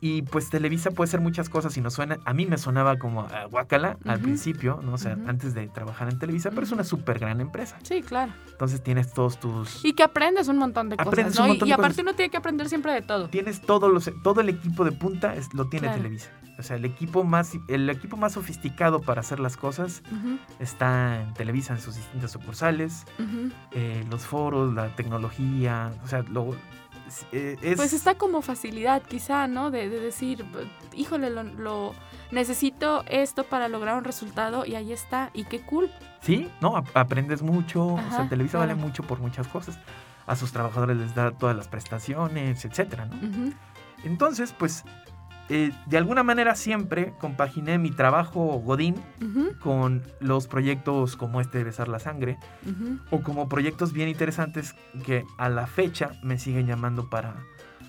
Y 0.05 0.23
pues 0.23 0.51
Televisa 0.51 0.91
puede 0.91 1.09
ser 1.09 1.21
muchas 1.21 1.49
cosas 1.49 1.77
y 1.77 1.81
no 1.81 1.89
suena. 1.89 2.19
A 2.25 2.35
mí 2.35 2.45
me 2.45 2.59
sonaba 2.59 2.99
como 2.99 3.21
a 3.21 3.45
Guacala 3.45 3.99
al 4.05 4.19
principio, 4.19 4.81
¿no? 4.83 4.95
O 4.95 4.99
sea, 4.99 5.17
antes 5.29 5.55
de 5.55 5.69
trabajar 5.69 6.11
en 6.11 6.19
Televisa, 6.19 6.51
pero 6.51 6.63
es 6.63 6.73
una 6.73 6.83
súper 6.83 7.21
gran 7.21 7.41
empresa. 7.41 7.79
Sí, 7.85 8.03
claro. 8.03 8.33
Entonces 8.51 8.83
tienes 8.83 9.13
todos 9.13 9.39
tus. 9.39 9.85
Y 9.85 9.93
que 9.93 10.03
aprendes 10.03 10.49
un 10.49 10.59
montón 10.59 10.89
de 10.89 10.97
cosas. 10.97 11.39
¿no? 11.39 11.55
y, 11.55 11.71
aparte 11.71 12.03
uno 12.03 12.15
tiene 12.15 12.31
que 12.31 12.37
aprender 12.37 12.69
siempre 12.69 12.93
de 12.93 13.03
todo. 13.03 13.29
Tienes 13.29 13.61
todo, 13.61 13.89
los, 13.89 14.11
todo 14.25 14.41
el 14.41 14.49
equipo 14.49 14.85
de 14.85 14.91
punta 14.91 15.37
es, 15.37 15.55
lo 15.55 15.69
tiene 15.69 15.89
Televisa. 15.91 16.31
O 16.59 16.65
sea, 16.65 16.77
el 16.77 16.85
equipo 16.85 17.23
más, 17.23 17.53
el 17.69 17.89
equipo 17.89 18.17
más 18.17 18.33
sofisticado 18.33 19.03
para 19.03 19.21
hacer 19.21 19.39
las 19.39 19.57
cosas 19.57 20.03
está 20.59 21.23
en 21.23 21.33
Televisa 21.35 21.75
en 21.75 21.81
sus 21.81 21.95
distintas 21.95 22.33
sucursales, 22.33 23.05
eh, 23.71 24.05
los 24.11 24.23
foros, 24.23 24.75
la 24.75 24.97
tecnología, 24.97 25.93
o 26.05 26.09
sea, 26.09 26.23
lo, 26.23 26.57
eh, 27.33 27.75
pues 27.77 27.93
está 27.93 28.15
como 28.17 28.43
facilidad 28.43 29.03
quizá, 29.03 29.47
¿no? 29.47 29.71
De, 29.71 29.89
decir, 29.89 30.45
híjole, 30.95 31.31
lo, 31.31 31.95
necesito 32.31 33.05
esto 33.09 33.45
para 33.45 33.69
lograr 33.69 33.97
un 33.97 34.05
resultado 34.05 34.65
y 34.67 34.75
ahí 34.75 34.93
está, 34.93 35.31
y 35.35 35.45
qué 35.45 35.61
cool. 35.61 35.91
Sí, 36.21 36.51
no, 36.61 36.83
aprendes 36.95 37.43
mucho, 37.43 37.87
o 37.87 38.11
sea, 38.11 38.29
Televisa 38.29 38.59
vale 38.59 38.75
mucho 38.75 39.03
por 39.03 39.21
muchas 39.21 39.49
cosas. 39.49 39.79
A 40.27 40.37
sus 40.37 40.53
trabajadores 40.53 40.97
les 40.97 41.15
da 41.15 41.33
todas 41.33 41.57
las 41.57 41.67
prestaciones, 41.67 42.65
etcétera, 42.65 43.07
¿no? 43.07 43.17
Entonces, 44.05 44.55
pues 44.57 44.85
eh, 45.49 45.73
de 45.87 45.97
alguna 45.99 46.23
manera 46.23 46.55
siempre 46.55 47.15
compaginé 47.19 47.79
mi 47.79 47.91
trabajo 47.91 48.61
Godín 48.61 48.95
con 49.61 50.03
los 50.21 50.47
proyectos 50.47 51.17
como 51.17 51.41
este 51.41 51.59
de 51.59 51.65
Besar 51.65 51.89
la 51.89 51.99
Sangre 51.99 52.39
o 53.11 53.21
como 53.21 53.49
proyectos 53.49 53.93
bien 53.93 54.09
interesantes 54.09 54.75
que 55.05 55.25
a 55.39 55.49
la 55.49 55.67
fecha 55.67 56.13
me 56.23 56.39
siguen 56.39 56.67
llamando 56.67 57.11
para 57.11 57.35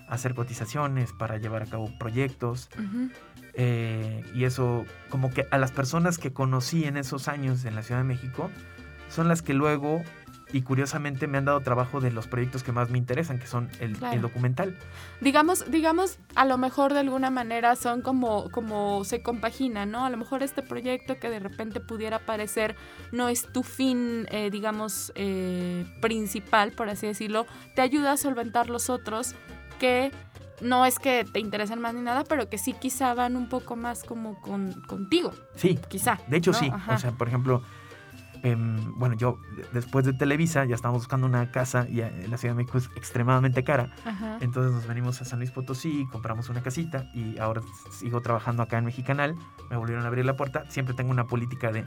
hacer 0.10 0.36
cotizaciones, 0.36 1.14
para 1.14 1.38
llevar 1.38 1.64
a 1.64 1.66
cabo 1.66 1.90
proyectos. 1.98 2.70
Eh, 3.54 4.24
y 4.34 4.46
eso, 4.46 4.86
como 5.10 5.30
que 5.30 5.46
a 5.52 5.58
las 5.58 5.72
personas 5.72 6.18
que 6.18 6.34
conocí 6.34 6.86
en 6.86 6.98
esos 6.98 7.28
años 7.28 7.66
en 7.66 7.76
la 7.76 7.84
Ciudad 7.84 8.02
de 8.02 8.08
México, 8.08 8.50
son 9.10 9.28
las 9.28 9.42
que 9.42 9.54
luego 9.54 10.02
y 10.54 10.62
curiosamente 10.62 11.28
me 11.28 11.40
han 11.40 11.46
dado 11.46 11.60
trabajo 11.62 12.00
de 12.00 12.12
los 12.12 12.28
proyectos 12.28 12.62
que 12.64 12.72
más 12.72 12.92
me 12.92 13.00
interesan, 13.00 13.40
que 13.40 13.48
son 13.48 13.70
el, 13.80 13.98
documental. 14.22 14.78
Digamos, 15.20 15.70
digamos, 15.70 16.20
a 16.36 16.46
lo 16.46 16.60
mejor 16.60 16.94
de 16.94 17.00
alguna 17.00 17.32
manera 17.32 17.76
son 17.76 18.04
como, 18.04 18.52
como 18.52 19.04
se 19.04 19.24
compagina, 19.24 19.88
¿no? 19.88 20.06
A 20.06 20.12
lo 20.12 20.18
mejor 20.18 20.44
este 20.44 20.62
proyecto 20.62 21.20
que 21.20 21.32
de 21.32 21.40
repente 21.40 21.80
pudiera 21.80 22.20
parecer 22.20 22.76
no 23.12 23.30
es 23.30 23.52
tu 23.52 23.64
fin, 23.64 24.28
eh, 24.30 24.52
digamos, 24.52 25.12
eh, 25.16 25.86
principal, 26.02 26.72
por 26.72 26.88
así 26.88 27.08
decirlo, 27.08 27.48
te 27.76 27.82
ayuda 27.82 28.12
a 28.12 28.18
solventar 28.18 28.70
los 28.70 28.92
otros 28.92 29.34
que 29.80 30.12
no 30.62 30.86
es 30.86 31.00
que 31.00 31.26
te 31.26 31.40
interesen 31.40 31.82
más 31.82 31.96
ni 31.96 32.02
nada, 32.02 32.24
pero 32.26 32.48
que 32.48 32.60
sí 32.60 32.74
quizá 32.74 33.16
van 33.16 33.36
un 33.36 33.50
poco 33.50 33.76
más 33.76 34.04
como 34.04 34.40
con, 34.40 34.72
contigo. 34.84 35.32
Sí. 35.56 35.80
Quizá. 35.90 36.20
De 36.28 36.38
hecho, 36.38 36.54
sí. 36.54 36.72
O 36.88 36.98
sea, 37.00 37.12
por 37.12 37.28
ejemplo, 37.28 37.64
Em, 38.44 38.94
bueno, 39.00 39.16
yo 39.16 39.40
después 39.72 40.06
de 40.06 40.12
Televisa 40.12 40.66
ya 40.66 40.76
estábamos 40.76 41.04
buscando 41.04 41.26
una 41.26 41.50
casa 41.50 41.88
y 41.90 42.02
eh, 42.02 42.28
la 42.30 42.38
Ciudad 42.38 42.54
de 42.54 42.58
México 42.58 42.78
es 42.78 42.90
extremadamente 42.98 43.64
cara. 43.64 43.90
Entonces 44.42 44.74
nos 44.74 44.86
venimos 44.86 45.22
a 45.22 45.26
San 45.26 45.40
Luis 45.40 45.52
Potosí, 45.52 46.06
compramos 46.12 46.50
una 46.50 46.62
casita 46.62 47.10
y 47.14 47.38
ahora 47.40 47.62
sigo 47.90 48.22
trabajando 48.22 48.62
acá 48.62 48.78
en 48.78 48.86
Mexicanal. 48.86 49.36
Me 49.70 49.78
volvieron 49.78 50.04
a 50.04 50.08
abrir 50.10 50.26
la 50.26 50.36
puerta. 50.36 50.66
Siempre 50.70 50.94
tengo 50.94 51.10
una 51.10 51.26
política 51.26 51.72
de 51.72 51.86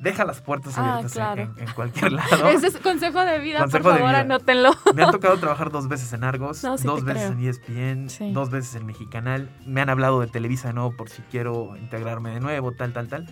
deja 0.00 0.24
las 0.24 0.40
puertas 0.40 0.78
ah, 0.78 0.98
abiertas 0.98 1.38
en, 1.38 1.66
cualquier 1.74 2.12
lado. 2.12 2.48
Ese 2.48 2.68
es 2.68 2.76
consejo 2.78 3.20
de 3.20 3.38
vida, 3.40 3.66
por 3.66 3.82
favor, 3.82 4.14
anótenlo. 4.14 4.70
Me 4.94 5.02
ha 5.02 5.10
tocado 5.10 5.36
trabajar 5.38 5.70
dos 5.70 5.88
veces 5.88 6.12
en 6.12 6.24
Argos, 6.24 6.62
dos 6.62 7.04
veces 7.04 7.32
en 7.32 7.46
ESPN, 7.46 8.32
dos 8.32 8.50
veces 8.50 8.76
en 8.76 8.86
Mexicanal. 8.86 9.50
Me 9.66 9.80
han 9.80 9.90
hablado 9.90 10.20
de 10.20 10.26
Televisa 10.28 10.68
de 10.68 10.74
nuevo 10.74 10.96
por 10.96 11.10
si 11.10 11.22
quiero 11.22 11.76
integrarme 11.76 12.30
de 12.30 12.40
nuevo, 12.40 12.72
tal, 12.72 12.92
tal, 12.92 13.08
tal. 13.08 13.26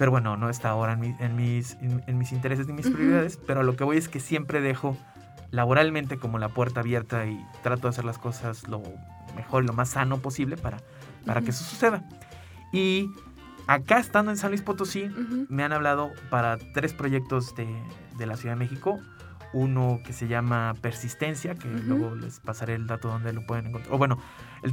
Pero 0.00 0.12
bueno, 0.12 0.38
no 0.38 0.48
está 0.48 0.70
ahora 0.70 0.94
en, 0.94 1.36
mis, 1.36 1.76
en, 1.82 2.16
mis 2.16 2.32
intereses 2.32 2.66
ni 2.66 2.72
mis 2.72 2.88
prioridades. 2.88 3.38
Pero 3.46 3.62
lo 3.62 3.76
que 3.76 3.84
voy 3.84 3.98
es 3.98 4.08
que 4.08 4.18
siempre 4.18 4.62
dejo 4.62 4.96
laboralmente 5.50 6.16
como 6.16 6.38
la 6.38 6.48
puerta 6.48 6.80
abierta 6.80 7.26
y 7.26 7.38
trato 7.62 7.82
de 7.82 7.88
hacer 7.90 8.06
las 8.06 8.16
cosas 8.16 8.66
lo 8.66 8.82
mejor 9.36 9.62
y 9.62 9.66
lo 9.66 9.74
más 9.74 9.90
sano 9.90 10.16
posible 10.16 10.56
para, 10.56 10.78
para 11.26 11.42
que 11.42 11.50
eso 11.50 11.64
suceda. 11.64 12.02
Y 12.72 13.10
Acá 13.66 13.98
estando 13.98 14.30
en 14.30 14.38
San 14.38 14.50
Luis 14.50 14.62
Potosí, 14.62 15.10
me 15.50 15.64
han 15.64 15.72
hablado 15.72 16.10
para 16.30 16.56
tres 16.72 16.94
proyectos 16.94 17.54
de, 17.54 17.68
de, 18.16 18.26
la 18.26 18.38
Ciudad 18.38 18.54
de 18.54 18.58
México. 18.58 18.98
Uno 19.52 20.00
que 20.04 20.12
se 20.12 20.28
llama 20.28 20.74
Persistencia, 20.80 21.54
que 21.54 21.68
luego 21.68 22.14
les 22.14 22.38
pasaré 22.40 22.74
el 22.74 22.86
dato 22.86 23.08
donde 23.08 23.32
lo 23.32 23.44
pueden 23.46 23.66
encontrar. 23.66 23.94
O 23.94 23.98
bueno, 23.98 24.18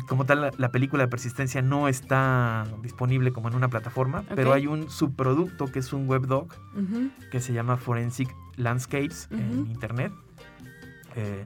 como 0.07 0.25
tal, 0.25 0.51
la, 0.55 0.71
película 0.71 1.03
de 1.03 1.07
Persistencia 1.07 1.61
no 1.61 1.87
está 1.87 2.65
disponible 2.83 3.31
como 3.31 3.47
en 3.47 3.55
una 3.55 3.69
plataforma, 3.69 4.23
pero 4.35 4.53
hay 4.53 4.67
un 4.67 4.89
subproducto 4.89 5.65
que 5.71 5.79
es 5.79 5.93
un 5.93 6.07
webdoc 6.07 6.55
que 7.31 7.41
se 7.41 7.53
llama 7.53 7.77
Forensic 7.77 8.29
Landscapes 8.55 9.29
en 9.31 9.67
internet. 9.67 10.11
Eh, 11.15 11.45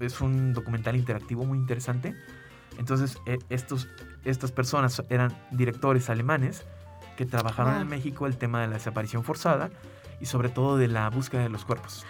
es 0.00 0.20
un 0.20 0.52
documental 0.52 0.96
interactivo 0.96 1.44
muy 1.44 1.58
interesante. 1.58 2.14
Entonces, 2.78 3.18
eh, 3.26 3.38
estos, 3.50 3.88
estas 4.24 4.52
personas 4.52 5.02
eran 5.10 5.36
directores 5.50 6.08
alemanes 6.10 6.64
que 7.16 7.26
trabajaron 7.26 7.80
en 7.80 7.88
México 7.88 8.26
el 8.26 8.36
tema 8.36 8.60
de 8.60 8.68
la 8.68 8.74
desaparición 8.74 9.24
forzada 9.24 9.70
y 10.20 10.26
sobre 10.26 10.48
todo 10.48 10.76
de 10.76 10.86
la 10.86 11.10
búsqueda 11.10 11.42
de 11.42 11.48
los 11.48 11.64
cuerpos. 11.64 12.06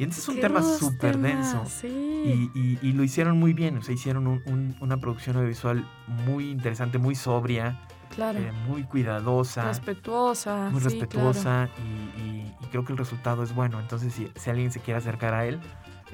Y 0.00 0.04
entonces 0.04 0.24
es 0.24 0.34
un 0.34 0.40
tema 0.40 0.62
súper 0.62 1.18
denso. 1.18 1.62
Y, 1.84 2.92
lo 2.94 3.04
hicieron 3.04 3.38
muy 3.38 3.52
bien. 3.52 3.76
O 3.76 3.82
sea, 3.82 3.94
hicieron 3.94 4.42
una 4.80 4.96
producción 4.96 5.36
audiovisual 5.36 5.86
muy 6.24 6.50
interesante, 6.50 6.96
muy 6.96 7.14
sobria. 7.14 7.78
Eh, 8.18 8.50
muy 8.66 8.84
cuidadosa. 8.84 9.64
Respetuosa. 9.64 10.70
Muy 10.72 10.80
respetuosa. 10.80 11.68
y, 12.16 12.66
creo 12.70 12.86
que 12.86 12.92
el 12.92 12.98
resultado 12.98 13.42
es 13.42 13.54
bueno. 13.54 13.78
Entonces, 13.78 14.14
si, 14.14 14.32
si 14.36 14.48
alguien 14.48 14.72
se 14.72 14.80
quiere 14.80 14.96
acercar 14.96 15.34
a 15.34 15.44
él, 15.44 15.60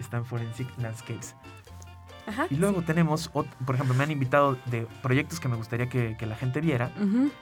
está 0.00 0.16
en 0.16 0.24
Forensic 0.24 0.66
Landscapes 0.78 1.36
y 2.50 2.56
luego 2.56 2.82
tenemos, 2.82 3.28
por 3.28 3.74
ejemplo, 3.74 3.94
me 3.94 4.04
han 4.04 4.10
invitado 4.10 4.56
de 4.66 4.86
proyectos 5.02 5.40
que 5.40 5.48
me 5.48 5.56
gustaría 5.56 5.88
que, 5.88 6.16
la 6.26 6.34
gente 6.34 6.60
viera. 6.60 6.90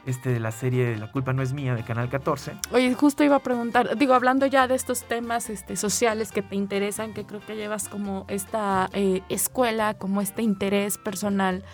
Este 0.05 0.29
de 0.29 0.40
la 0.40 0.53
serie 0.53 0.97
La 0.97 1.11
culpa 1.11 1.33
no 1.33 1.42
es 1.42 1.55
mía 1.55 1.75
de 1.75 1.83
Canal 1.85 2.11
14. 2.11 2.53
Oye, 2.73 2.92
justo 2.94 3.25
iba 3.25 3.37
a 3.37 3.40
preguntar, 3.40 3.97
digo, 3.97 4.12
hablando 4.14 4.44
ya 4.47 4.68
de 4.68 4.75
estos 4.75 5.05
temas 5.05 5.49
este, 5.49 5.77
sociales 5.77 6.33
que 6.33 6.42
te 6.42 6.55
interesan, 6.55 7.14
que 7.14 7.25
creo 7.25 7.40
que 7.40 7.57
llevas 7.57 7.88
como 7.88 8.27
esta 8.29 8.90
eh, 8.92 9.23
escuela, 9.29 9.94
como 9.94 10.20
este 10.20 10.42
interés 10.42 10.99
personal, 10.99 11.64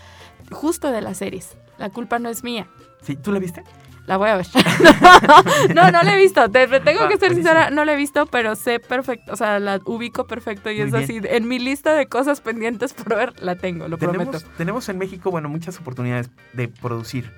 justo 0.52 0.92
de 0.92 1.00
las 1.00 1.18
series. 1.18 1.56
La 1.78 1.90
culpa 1.90 2.18
no 2.18 2.28
es 2.28 2.44
mía. 2.44 2.68
Sí, 3.02 3.16
¿tú 3.16 3.32
la 3.32 3.38
viste? 3.38 3.64
La 4.06 4.16
voy 4.16 4.28
a 4.28 4.36
ver. 4.36 4.46
no, 5.74 5.90
no 5.90 6.02
la 6.02 6.14
he 6.14 6.16
visto. 6.16 6.50
tengo 6.50 7.08
que 7.08 7.18
ser 7.18 7.34
sincera, 7.34 7.70
no 7.70 7.84
la 7.84 7.92
he 7.92 7.96
visto, 7.96 8.26
pero 8.26 8.56
sé 8.56 8.80
perfecto, 8.80 9.32
o 9.32 9.36
sea, 9.36 9.60
la 9.60 9.80
ubico 9.84 10.26
perfecto 10.26 10.70
y 10.70 10.80
es 10.80 10.92
así. 10.92 11.20
En 11.22 11.46
mi 11.46 11.58
lista 11.58 11.94
de 11.94 12.06
cosas 12.06 12.40
pendientes 12.40 12.92
por 12.92 13.16
ver, 13.16 13.42
la 13.42 13.56
tengo, 13.56 13.88
lo 13.88 13.98
prometo. 13.98 14.38
Tenemos 14.56 14.88
en 14.88 14.98
México, 14.98 15.30
bueno, 15.30 15.48
muchas 15.48 15.78
oportunidades 15.78 16.30
de 16.52 16.68
producir. 16.68 17.30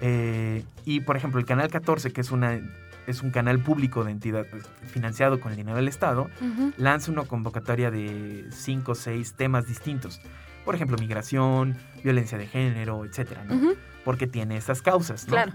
Eh, 0.00 0.64
y, 0.84 1.00
por 1.00 1.16
ejemplo, 1.16 1.38
el 1.38 1.46
Canal 1.46 1.70
14, 1.70 2.12
que 2.12 2.22
es 2.22 2.30
una 2.30 2.60
es 3.06 3.22
un 3.22 3.30
canal 3.30 3.58
público 3.58 4.04
de 4.04 4.12
entidad 4.12 4.46
pues, 4.50 4.64
financiado 4.86 5.40
con 5.40 5.52
el 5.52 5.56
dinero 5.56 5.76
del 5.76 5.88
Estado, 5.88 6.30
lanza 6.76 7.10
una 7.10 7.24
convocatoria 7.24 7.90
de 7.90 8.46
cinco 8.50 8.92
o 8.92 8.94
seis 8.94 9.34
temas 9.34 9.66
distintos. 9.66 10.20
Por 10.64 10.74
ejemplo, 10.74 10.96
migración, 10.98 11.76
violencia 12.02 12.38
de 12.38 12.46
género, 12.46 13.04
etcétera, 13.04 13.44
¿no? 13.44 13.72
Porque 14.04 14.26
tiene 14.26 14.56
esas 14.56 14.82
causas, 14.82 15.26
¿no? 15.26 15.32
Claro. 15.32 15.52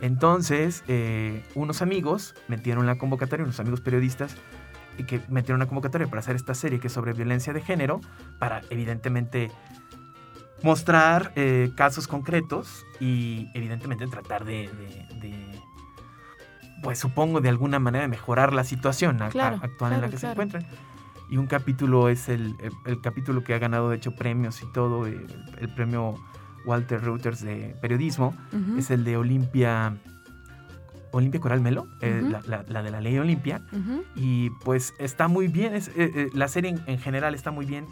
Entonces, 0.00 0.82
eh, 0.88 1.44
unos 1.54 1.82
amigos 1.82 2.34
metieron 2.48 2.86
la 2.86 2.96
convocatoria, 2.96 3.44
unos 3.44 3.60
amigos 3.60 3.80
periodistas, 3.80 4.34
y 4.96 5.04
que 5.04 5.20
metieron 5.28 5.60
una 5.60 5.66
convocatoria 5.66 6.06
para 6.06 6.20
hacer 6.20 6.36
esta 6.36 6.54
serie 6.54 6.80
que 6.80 6.88
es 6.88 6.92
sobre 6.92 7.12
violencia 7.12 7.52
de 7.52 7.60
género, 7.60 8.00
para 8.38 8.62
evidentemente 8.70 9.50
mostrar 10.62 11.32
eh, 11.36 11.70
casos 11.74 12.06
concretos 12.06 12.84
y 12.98 13.48
evidentemente 13.54 14.06
tratar 14.08 14.44
de, 14.44 14.68
pues 16.82 16.98
supongo 16.98 17.40
de 17.40 17.48
alguna 17.48 17.78
manera 17.78 18.06
mejorar 18.08 18.52
la 18.52 18.64
situación 18.64 19.22
actual 19.22 19.60
en 19.92 20.00
la 20.00 20.08
que 20.08 20.18
se 20.18 20.30
encuentran. 20.30 20.66
Y 21.30 21.36
un 21.36 21.46
capítulo 21.46 22.08
es 22.08 22.28
el, 22.28 22.56
capítulo 23.02 23.44
que 23.44 23.54
ha 23.54 23.58
ganado 23.58 23.90
de 23.90 23.96
hecho 23.96 24.14
premios 24.14 24.62
y 24.62 24.66
todo, 24.72 25.06
el 25.06 25.74
premio 25.76 26.16
Walter 26.64 27.00
Reuters 27.02 27.40
de 27.40 27.76
periodismo, 27.80 28.34
es 28.76 28.90
el 28.90 29.04
de 29.04 29.16
Olimpia. 29.16 29.96
Olimpia 31.12 31.40
Coral 31.40 31.60
Melo, 31.60 31.88
eh, 32.02 32.22
la, 32.46 32.82
de 32.82 32.90
la 32.90 33.00
ley 33.00 33.18
Olimpia. 33.18 33.62
Y 34.14 34.50
pues 34.64 34.94
está 34.98 35.28
muy 35.28 35.48
bien, 35.48 35.74
es, 35.74 35.88
eh, 35.88 35.92
eh, 36.14 36.28
la 36.34 36.46
serie 36.46 36.76
en, 36.86 36.98
general 36.98 37.34
está 37.34 37.50
muy 37.50 37.66
bien. 37.66 37.86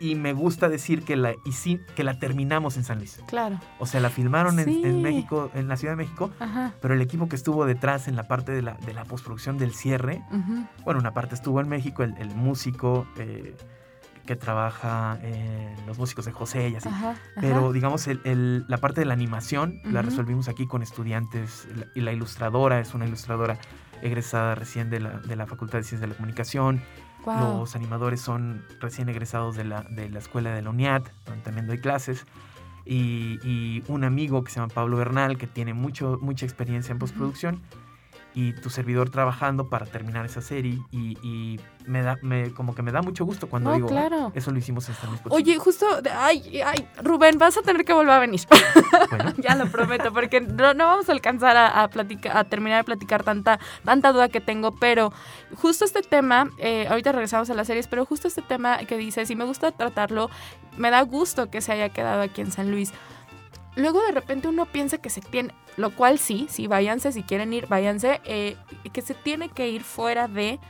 Y 0.00 0.16
me 0.16 0.32
gusta 0.32 0.68
decir 0.68 1.04
que 1.04 1.14
la, 1.14 1.34
y 1.44 1.76
que 1.94 2.02
la 2.02 2.18
terminamos 2.18 2.76
en 2.76 2.82
San 2.82 2.98
Luis. 2.98 3.20
Claro. 3.28 3.60
O 3.78 3.86
sea, 3.86 4.00
la 4.00 4.10
filmaron 4.10 4.58
en, 4.58 5.02
México, 5.02 5.52
en 5.54 5.68
la 5.68 5.76
Ciudad 5.76 5.92
de 5.92 5.96
México, 5.96 6.32
pero 6.82 6.94
el 6.94 7.00
equipo 7.00 7.28
que 7.28 7.36
estuvo 7.36 7.64
detrás 7.64 8.08
en 8.08 8.16
la 8.16 8.24
parte 8.24 8.50
de 8.50 8.60
la, 8.60 8.74
de 8.74 8.92
la 8.92 9.04
postproducción 9.04 9.56
del 9.56 9.72
cierre, 9.72 10.22
bueno, 10.84 10.98
una 10.98 11.12
parte 11.12 11.36
estuvo 11.36 11.60
en 11.60 11.68
México, 11.68 12.02
el, 12.02 12.34
músico, 12.34 13.06
que 14.26 14.36
trabaja 14.36 15.18
en 15.22 15.74
los 15.86 15.98
músicos 15.98 16.24
de 16.24 16.32
José 16.32 16.68
y 16.68 16.76
así. 16.76 16.88
Pero 17.40 17.72
digamos, 17.72 18.06
el, 18.06 18.64
la 18.68 18.78
parte 18.78 19.00
de 19.00 19.06
la 19.06 19.14
animación 19.14 19.80
la 19.84 20.02
resolvimos 20.02 20.48
aquí 20.48 20.66
con 20.66 20.82
estudiantes 20.82 21.68
y 21.94 22.00
la 22.00 22.12
ilustradora 22.12 22.80
es 22.80 22.94
una 22.94 23.06
ilustradora 23.06 23.58
egresada 24.02 24.54
recién 24.54 24.90
de 24.90 25.00
la, 25.00 25.18
de 25.20 25.36
la 25.36 25.46
Facultad 25.46 25.78
de 25.78 25.84
Ciencias 25.84 26.00
de 26.00 26.08
la 26.08 26.14
Comunicación. 26.14 26.82
Los 27.26 27.74
animadores 27.74 28.20
son 28.20 28.62
recién 28.80 29.08
egresados 29.08 29.56
de 29.56 29.64
la, 29.64 29.82
de 29.82 30.10
la 30.10 30.18
escuela 30.18 30.54
de 30.54 30.60
la 30.60 30.70
UNIAT, 30.70 31.08
donde 31.24 31.42
también 31.42 31.66
doy 31.66 31.78
clases. 31.78 32.26
Y, 32.84 33.38
y, 33.42 33.82
un 33.88 34.04
amigo 34.04 34.44
que 34.44 34.52
se 34.52 34.60
llama 34.60 34.72
Pablo 34.74 34.98
Bernal, 34.98 35.38
que 35.38 35.46
tiene 35.46 35.72
mucho, 35.72 36.18
mucha 36.20 36.44
experiencia 36.44 36.92
en 36.92 36.98
postproducción 36.98 37.62
y 38.34 38.52
tu 38.52 38.68
servidor 38.68 39.10
trabajando 39.10 39.68
para 39.68 39.86
terminar 39.86 40.26
esa 40.26 40.40
serie 40.40 40.80
y, 40.90 41.58
me 41.86 42.02
da 42.02 42.18
me, 42.22 42.50
como 42.52 42.74
que 42.74 42.80
me 42.80 42.92
da 42.92 43.02
mucho 43.02 43.26
gusto 43.26 43.46
cuando 43.46 43.74
digo 43.74 43.88
claro. 43.88 44.32
eso 44.34 44.50
lo 44.50 44.58
hicimos 44.58 44.88
en 44.88 44.94
San 44.94 45.10
Oye, 45.28 45.58
justo, 45.58 45.86
ay, 46.16 46.62
ay, 46.64 46.88
Rubén, 47.02 47.38
vas 47.38 47.58
a 47.58 47.62
tener 47.62 47.84
que 47.84 47.92
volver 47.92 48.14
a 48.14 48.18
venir. 48.18 48.40
ya 49.36 49.54
lo 49.54 49.66
prometo, 49.66 50.12
porque 50.12 50.40
no, 50.40 50.74
vamos 50.74 51.08
a 51.10 51.12
alcanzar 51.12 51.56
a, 51.56 51.86
platicar, 51.88 52.36
a 52.36 52.44
terminar 52.44 52.78
de 52.78 52.84
platicar 52.84 53.22
tanta, 53.22 53.60
tanta 53.84 54.12
duda 54.12 54.30
que 54.30 54.40
tengo, 54.40 54.72
pero 54.72 55.12
justo 55.56 55.84
este 55.84 56.02
tema, 56.02 56.48
eh, 56.58 56.86
ahorita 56.88 57.12
regresamos 57.12 57.50
a 57.50 57.54
las 57.54 57.66
series, 57.66 57.86
pero 57.86 58.06
justo 58.06 58.28
este 58.28 58.42
tema 58.42 58.78
que 58.78 58.96
dices, 58.96 59.30
y 59.30 59.36
me 59.36 59.44
gusta 59.44 59.70
tratarlo, 59.70 60.30
me 60.78 60.90
da 60.90 61.02
gusto 61.02 61.50
que 61.50 61.60
se 61.60 61.72
haya 61.72 61.90
quedado 61.90 62.22
aquí 62.22 62.40
en 62.40 62.50
San 62.50 62.70
Luis 62.70 62.92
luego 63.76 64.02
de 64.02 64.12
repente 64.12 64.48
uno 64.48 64.66
piensa 64.66 64.98
que 64.98 65.10
se 65.10 65.20
tiene, 65.20 65.54
lo 65.76 65.94
cual 65.94 66.18
sí, 66.18 66.46
sí, 66.48 66.66
váyanse, 66.66 67.12
si 67.12 67.22
quieren 67.22 67.52
ir, 67.52 67.66
váyanse, 67.66 68.20
eh, 68.24 68.56
que 68.92 69.02
se 69.02 69.14
tiene 69.14 69.48
que 69.48 69.68
ir 69.68 69.82
fuera 69.82 70.28
de 70.28 70.60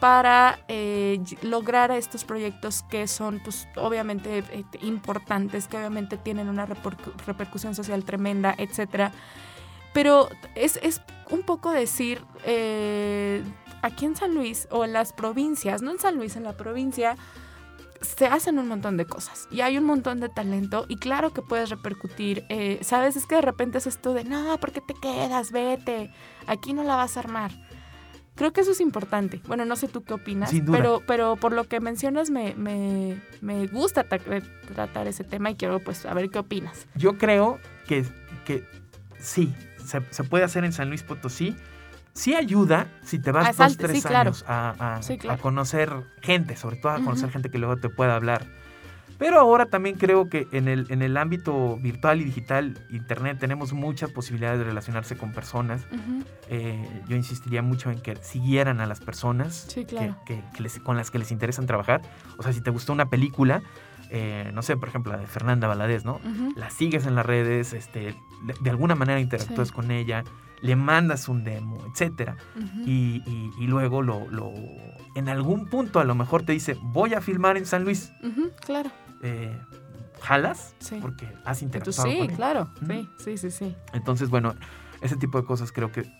para 0.00 0.58
eh, 0.68 1.20
lograr 1.42 1.90
estos 1.90 2.24
proyectos 2.24 2.82
que 2.82 3.06
son, 3.08 3.40
pues, 3.42 3.68
obviamente 3.76 4.38
eh, 4.38 4.64
importantes, 4.82 5.66
que 5.66 5.78
obviamente 5.78 6.16
tienen 6.18 6.48
una 6.48 6.66
repercusión 6.66 7.74
social 7.74 8.04
tremenda, 8.04 8.54
etcétera. 8.58 9.12
Pero 9.92 10.28
es, 10.54 10.78
es, 10.82 11.00
un 11.30 11.42
poco 11.42 11.70
decir, 11.70 12.22
aquí 13.80 14.04
en 14.04 14.14
San 14.14 14.34
Luis 14.34 14.68
o 14.70 14.84
en 14.84 14.92
las 14.92 15.12
provincias, 15.12 15.80
no 15.80 15.92
en 15.92 15.98
San 15.98 16.16
Luis, 16.16 16.36
en 16.36 16.42
la 16.42 16.52
provincia, 16.52 17.16
se 18.04 18.26
hacen 18.26 18.58
un 18.58 18.68
montón 18.68 18.96
de 18.96 19.06
cosas 19.06 19.48
y 19.50 19.60
hay 19.60 19.78
un 19.78 19.84
montón 19.84 20.20
de 20.20 20.28
talento 20.28 20.86
y 20.88 20.96
claro 20.96 21.32
que 21.32 21.42
puedes 21.42 21.70
repercutir. 21.70 22.44
Eh, 22.48 22.78
Sabes, 22.82 23.16
es 23.16 23.26
que 23.26 23.36
de 23.36 23.42
repente 23.42 23.78
es 23.78 23.86
esto 23.86 24.14
de, 24.14 24.24
no, 24.24 24.58
¿por 24.58 24.72
qué 24.72 24.80
te 24.80 24.94
quedas? 24.94 25.52
Vete, 25.52 26.10
aquí 26.46 26.72
no 26.72 26.84
la 26.84 26.96
vas 26.96 27.16
a 27.16 27.20
armar. 27.20 27.50
Creo 28.34 28.52
que 28.52 28.62
eso 28.62 28.72
es 28.72 28.80
importante. 28.80 29.40
Bueno, 29.46 29.64
no 29.64 29.76
sé 29.76 29.86
tú 29.86 30.02
qué 30.02 30.14
opinas, 30.14 30.52
pero 30.70 31.02
pero 31.06 31.36
por 31.36 31.52
lo 31.52 31.64
que 31.64 31.78
mencionas 31.78 32.30
me, 32.30 32.54
me, 32.56 33.20
me 33.40 33.66
gusta 33.68 34.04
eh, 34.10 34.42
tratar 34.74 35.06
ese 35.06 35.22
tema 35.22 35.50
y 35.50 35.54
quiero 35.54 35.78
pues 35.78 36.04
a 36.04 36.14
ver 36.14 36.30
qué 36.30 36.40
opinas. 36.40 36.86
Yo 36.96 37.16
creo 37.16 37.60
que, 37.86 38.04
que 38.44 38.64
sí, 39.20 39.54
se, 39.84 40.02
se 40.10 40.24
puede 40.24 40.42
hacer 40.42 40.64
en 40.64 40.72
San 40.72 40.88
Luis 40.88 41.04
Potosí 41.04 41.54
sí 42.14 42.34
ayuda 42.34 42.86
si 43.02 43.18
te 43.18 43.32
vas 43.32 43.56
dos, 43.56 43.76
tres 43.76 44.06
años 44.06 44.44
a, 44.48 45.00
conocer 45.40 45.92
gente, 46.22 46.56
sobre 46.56 46.76
todo 46.76 46.92
a 46.92 46.96
conocer 46.96 47.30
gente 47.30 47.50
que 47.50 47.58
luego 47.58 47.76
te 47.76 47.88
pueda 47.88 48.16
hablar. 48.16 48.46
Pero 49.18 49.38
ahora 49.38 49.66
también 49.66 49.96
creo 49.96 50.28
que 50.28 50.48
en 50.50 50.66
el, 50.66 50.86
en 50.90 51.00
el 51.00 51.16
ámbito 51.16 51.76
virtual 51.76 52.20
y 52.20 52.24
digital, 52.24 52.78
Internet, 52.90 53.38
tenemos 53.38 53.72
muchas 53.72 54.10
posibilidades 54.10 54.58
de 54.58 54.64
relacionarse 54.64 55.16
con 55.16 55.32
personas. 55.32 55.86
Eh, 56.48 57.02
yo 57.08 57.16
insistiría 57.16 57.62
mucho 57.62 57.90
en 57.90 58.00
que 58.00 58.16
siguieran 58.16 58.80
a 58.80 58.86
las 58.86 59.00
personas 59.00 59.68
que, 60.26 60.42
con 60.82 60.96
las 60.96 61.10
que 61.12 61.18
les 61.18 61.30
interesan 61.30 61.66
trabajar. 61.66 62.02
O 62.38 62.42
sea, 62.42 62.52
si 62.52 62.60
te 62.60 62.70
gustó 62.70 62.92
una 62.92 63.08
película, 63.08 63.62
eh, 64.10 64.50
no 64.52 64.62
sé, 64.62 64.76
por 64.76 64.88
ejemplo, 64.88 65.12
la 65.12 65.18
de 65.18 65.26
Fernanda 65.26 65.68
Valadez, 65.68 66.04
¿no? 66.04 66.20
La 66.56 66.70
sigues 66.70 67.06
en 67.06 67.14
las 67.14 67.24
redes, 67.24 67.72
este, 67.72 68.16
de, 68.60 68.70
alguna 68.70 68.96
manera 68.96 69.20
interactúas 69.20 69.70
con 69.70 69.90
ella, 69.90 70.24
le 70.64 70.76
mandas 70.76 71.28
un 71.28 71.44
demo, 71.44 71.78
etcétera. 71.92 72.36
y, 72.86 73.22
luego 73.66 74.00
lo, 74.00 74.26
lo, 74.30 74.50
en 75.14 75.28
algún 75.28 75.66
punto 75.66 76.00
a 76.00 76.04
lo 76.04 76.14
mejor 76.14 76.42
te 76.42 76.52
dice, 76.52 76.76
voy 76.80 77.12
a 77.12 77.20
filmar 77.20 77.58
en 77.58 77.66
San 77.66 77.84
Luis. 77.84 78.12
claro. 78.64 78.90
Eh, 79.22 79.56
¿Jalas? 80.22 80.74
Sí. 80.78 80.98
Porque 81.02 81.28
has 81.44 81.60
interactuado 81.60 82.10
sí, 82.10 82.28
claro. 82.34 82.70
Sí, 82.86 83.08
sí, 83.18 83.36
sí, 83.36 83.50
sí. 83.50 83.76
Entonces, 83.92 84.30
bueno, 84.30 84.54
Ese 85.02 85.16
tipo 85.16 85.38
de 85.38 85.46
cosas 85.46 85.70
creo 85.70 85.92
que 85.92 86.10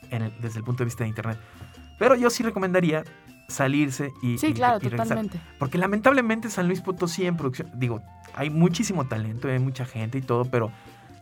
desde 0.42 0.58
el 0.58 0.64
punto 0.64 0.80
de 0.80 0.84
vista 0.84 1.04
de 1.04 1.08
Internet. 1.08 1.38
Pero 1.98 2.14
yo 2.14 2.28
sí 2.28 2.42
recomendaría 2.42 3.02
salirse 3.48 4.12
y... 4.20 4.36
Sí, 4.36 4.52
claro, 4.52 4.78
totalmente. 4.78 5.40
Porque 5.58 5.78
lamentablemente 5.78 6.50
San 6.50 6.66
Luis 6.66 6.82
Potosí 6.82 7.24
en 7.24 7.38
producción, 7.38 7.70
digo, 7.74 8.02
hay 8.34 8.50
muchísimo 8.50 9.06
talento, 9.06 9.48
hay 9.48 9.58
mucha 9.58 9.86
gente 9.86 10.18
y 10.18 10.22
todo, 10.22 10.44
pero 10.44 10.70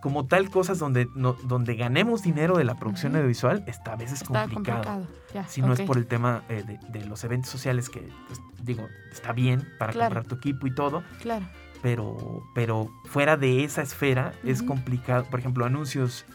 como 0.02 0.26
tal 0.26 0.50
cosas 0.50 0.80
donde, 0.80 1.08
no, 1.14 1.34
donde 1.44 1.76
ganemos 1.76 2.22
dinero 2.22 2.58
de 2.58 2.64
la 2.64 2.74
producción 2.74 3.14
audiovisual 3.14 3.62
está 3.68 3.92
a 3.92 3.96
veces 3.96 4.24
complicado. 4.24 5.06
si 5.46 5.62
no 5.62 5.72
es 5.72 5.80
por 5.82 5.96
el 5.96 6.06
tema 6.06 6.42
eh, 6.48 6.64
de, 6.88 7.04
los 7.06 7.22
eventos 7.22 7.50
sociales 7.50 7.88
que, 7.88 8.08
pues, 8.26 8.40
digo, 8.60 8.88
está 9.12 9.32
bien 9.32 9.66
para 9.78 9.92
comprar 9.92 10.26
tu 10.26 10.34
equipo 10.34 10.66
y 10.66 10.74
todo. 10.74 11.04
Claro. 11.20 11.46
Pero, 11.82 12.42
pero 12.52 12.90
fuera 13.04 13.36
de 13.36 13.62
esa 13.62 13.82
esfera 13.82 14.32
es 14.42 14.64
complicado. 14.64 15.24
Por 15.30 15.38
ejemplo, 15.38 15.64
anuncios, 15.64 16.26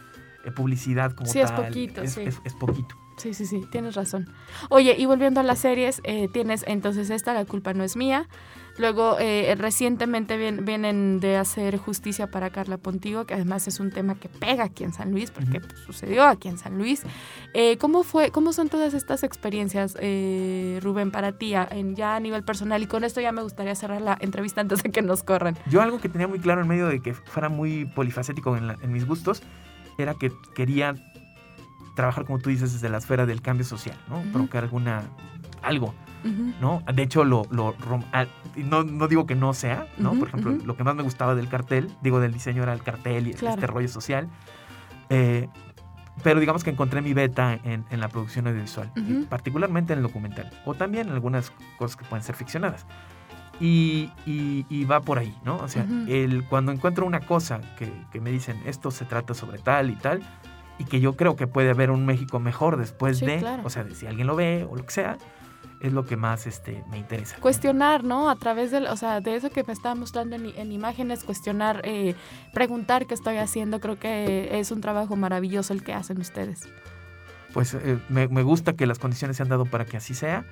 eh, 0.45 0.51
publicidad 0.51 1.11
como 1.11 1.29
sí, 1.29 1.41
tal. 1.41 1.51
Es 1.51 1.67
poquito, 1.67 2.01
es, 2.01 2.13
sí. 2.13 2.21
es, 2.21 2.53
poquito. 2.53 2.95
Sí, 3.17 3.33
sí, 3.33 3.45
sí, 3.45 3.65
tienes 3.69 3.95
razón. 3.95 4.29
Oye, 4.69 4.95
y 4.97 5.05
volviendo 5.05 5.41
a 5.41 5.43
las 5.43 5.59
series, 5.59 5.99
eh, 6.05 6.29
tienes 6.31 6.63
entonces 6.67 7.09
esta, 7.09 7.33
La 7.33 7.43
culpa 7.43 7.73
no 7.73 7.83
es 7.83 7.97
mía. 7.97 8.29
Luego, 8.77 9.17
eh, 9.19 9.55
recientemente 9.57 10.37
vienen 10.37 11.19
de 11.19 11.37
hacer 11.37 11.77
justicia 11.77 12.27
para 12.27 12.49
Carla 12.49 12.77
Pontigo, 12.77 13.25
que 13.25 13.33
además 13.33 13.67
es 13.67 13.79
un 13.79 13.91
tema 13.91 14.15
que 14.15 14.29
pega 14.29 14.65
aquí 14.65 14.83
en 14.83 14.93
San 14.93 15.11
Luis, 15.11 15.31
porque 15.31 15.59
pues, 15.61 15.79
sucedió 15.79 16.25
aquí 16.25 16.47
en 16.47 16.57
San 16.57 16.77
Luis. 16.77 17.03
Eh, 17.53 17.77
¿Cómo 17.77 18.03
fue, 18.03 18.31
cómo 18.31 18.53
son 18.53 18.69
todas 18.69 18.93
estas 18.93 19.23
experiencias, 19.23 19.97
eh, 19.99 20.79
Rubén, 20.83 21.11
para 21.11 21.31
ti, 21.31 21.53
en, 21.55 21.95
ya 21.95 22.15
a 22.15 22.19
nivel 22.19 22.43
personal? 22.43 22.81
Y 22.83 22.87
con 22.87 23.03
esto 23.03 23.19
ya 23.19 23.31
me 23.31 23.41
gustaría 23.41 23.73
cerrar 23.75 24.01
la 24.01 24.17
entrevista 24.19 24.61
antes 24.61 24.83
de 24.83 24.91
que 24.91 25.01
nos 25.01 25.23
corran. 25.23 25.57
Yo 25.67 25.81
algo 25.81 25.99
que 25.99 26.09
tenía 26.09 26.27
muy 26.27 26.39
claro 26.39 26.61
en 26.61 26.67
medio 26.67 26.87
de 26.87 27.01
que 27.01 27.13
fuera 27.13 27.49
muy 27.49 27.85
polifacético 27.85 28.55
en, 28.57 28.75
en 28.81 28.91
mis 28.91 29.05
gustos, 29.05 29.41
era 29.97 30.13
que 30.13 30.31
quería 30.53 30.95
trabajar, 31.95 32.25
como 32.25 32.39
tú 32.39 32.49
dices, 32.49 32.73
desde 32.73 32.89
la 32.89 32.99
esfera 32.99 33.25
del 33.25 33.41
cambio 33.41 33.65
social, 33.65 33.97
¿no? 34.07 34.21
Provocar 34.31 34.63
alguna, 34.63 35.03
algo. 35.63 35.93
¿No? 36.61 36.81
De 36.93 37.03
hecho, 37.03 37.23
lo, 37.23 37.43
lo 37.49 37.75
ah, 38.11 38.25
no, 38.55 38.83
no, 38.83 39.07
digo 39.07 39.25
que 39.25 39.35
no 39.35 39.53
sea, 39.53 39.87
¿no? 39.97 40.13
Por 40.13 40.27
ejemplo, 40.27 40.51
lo 40.51 40.75
que 40.75 40.83
más 40.83 40.95
me 40.95 41.03
gustaba 41.03 41.35
del 41.35 41.47
cartel, 41.47 41.89
digo, 42.01 42.19
del 42.19 42.33
diseño 42.33 42.63
era 42.63 42.73
el 42.73 42.83
cartel 42.83 43.27
y 43.27 43.31
este 43.31 43.67
rollo 43.67 43.87
social. 43.87 44.27
Eh, 45.09 45.47
pero 46.23 46.39
digamos 46.39 46.63
que 46.63 46.71
encontré 46.71 47.01
mi 47.01 47.13
beta 47.13 47.59
en, 47.63 47.85
en 47.89 47.99
la 47.99 48.07
producción 48.07 48.47
audiovisual, 48.47 48.91
particularmente 49.29 49.93
en 49.93 49.99
el 49.99 50.03
documental, 50.03 50.49
o 50.65 50.73
también 50.73 51.07
en 51.07 51.13
algunas 51.13 51.51
cosas 51.77 51.95
que 51.95 52.05
pueden 52.05 52.23
ser 52.23 52.35
ficcionadas. 52.35 52.85
Y, 53.59 54.11
y, 54.25 54.85
va 54.85 55.01
por 55.01 55.17
ahí, 55.17 55.35
¿no? 55.43 55.57
O 55.57 55.67
sea, 55.67 55.85
el, 56.07 56.43
cuando 56.45 56.71
encuentro 56.71 57.05
una 57.05 57.21
cosa 57.21 57.59
que, 57.77 57.91
que, 58.11 58.21
me 58.21 58.31
dicen, 58.31 58.61
esto 58.65 58.91
se 58.91 59.05
trata 59.05 59.33
sobre 59.33 59.57
tal 59.57 59.89
y 59.89 59.95
tal, 59.95 60.21
y 60.79 60.85
que 60.85 60.99
yo 60.99 61.15
creo 61.15 61.35
que 61.35 61.47
puede 61.47 61.71
haber 61.71 61.89
un 61.89 62.05
México 62.05 62.39
mejor 62.39 62.77
después 62.77 63.19
de, 63.19 63.43
o 63.63 63.69
sea, 63.69 63.83
de 63.83 63.95
si 63.95 64.05
alguien 64.05 64.27
lo 64.27 64.35
ve 64.35 64.67
o 64.69 64.75
lo 64.75 64.83
que 64.85 64.91
sea, 64.91 65.17
es 65.79 65.93
lo 65.93 66.05
que 66.05 66.17
más 66.17 66.47
este, 66.47 66.83
me 66.89 66.97
interesa. 66.97 67.37
Cuestionar, 67.39 68.03
¿no? 68.03 68.29
A 68.29 68.35
través 68.35 68.71
de, 68.71 68.79
o 68.89 68.97
sea, 68.97 69.21
de 69.21 69.35
eso 69.35 69.49
que 69.49 69.63
me 69.63 69.73
estaba 69.73 69.95
mostrando 69.95 70.35
en, 70.35 70.71
imágenes, 70.71 71.23
cuestionar, 71.23 71.81
eh, 71.83 72.15
preguntar 72.53 73.05
qué 73.05 73.13
estoy 73.13 73.37
haciendo, 73.37 73.79
creo 73.79 73.99
que 73.99 74.59
es 74.59 74.71
un 74.71 74.81
trabajo 74.81 75.15
maravilloso 75.15 75.73
el 75.73 75.83
que 75.83 75.93
hacen 75.93 76.19
ustedes. 76.19 76.67
Pues 77.53 77.73
eh, 77.73 77.99
me, 78.09 78.27
me 78.27 78.43
gusta 78.43 78.73
que 78.73 78.85
las 78.85 78.99
condiciones 78.99 79.37
se 79.37 79.43
han 79.43 79.49
dado 79.49 79.65
para 79.65 79.85
que 79.85 79.97
así 79.97 80.13
sea 80.13 80.45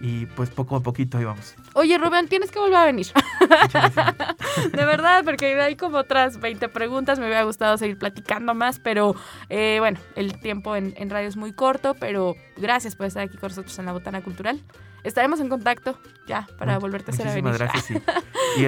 y 0.00 0.26
pues 0.26 0.50
poco 0.50 0.76
a 0.76 0.82
poquito 0.82 1.20
íbamos. 1.20 1.54
Oye, 1.74 1.98
Rubén, 1.98 2.28
tienes 2.28 2.50
que 2.50 2.58
volver 2.58 2.76
a 2.76 2.84
venir. 2.84 3.06
de 4.72 4.84
verdad, 4.84 5.24
porque 5.24 5.60
hay 5.60 5.76
como 5.76 5.98
otras 5.98 6.40
20 6.40 6.68
preguntas. 6.68 7.18
Me 7.18 7.26
hubiera 7.26 7.42
gustado 7.42 7.76
seguir 7.78 7.98
platicando 7.98 8.54
más, 8.54 8.78
pero 8.78 9.14
eh, 9.48 9.76
bueno, 9.80 9.98
el 10.16 10.38
tiempo 10.38 10.76
en, 10.76 10.94
en 10.96 11.10
radio 11.10 11.28
es 11.28 11.36
muy 11.36 11.52
corto, 11.52 11.94
pero 11.94 12.36
gracias 12.56 12.96
por 12.96 13.06
estar 13.06 13.24
aquí 13.24 13.36
con 13.36 13.48
nosotros 13.48 13.78
en 13.78 13.86
la 13.86 13.92
Botana 13.92 14.22
Cultural 14.22 14.60
estaremos 15.08 15.40
en 15.40 15.48
contacto 15.48 15.98
ya 16.26 16.46
para 16.58 16.78
volverte 16.78 17.10
a 17.10 17.14
hacer 17.14 17.28
a 17.28 17.34
venir. 17.34 17.52
Gracias, 17.54 18.00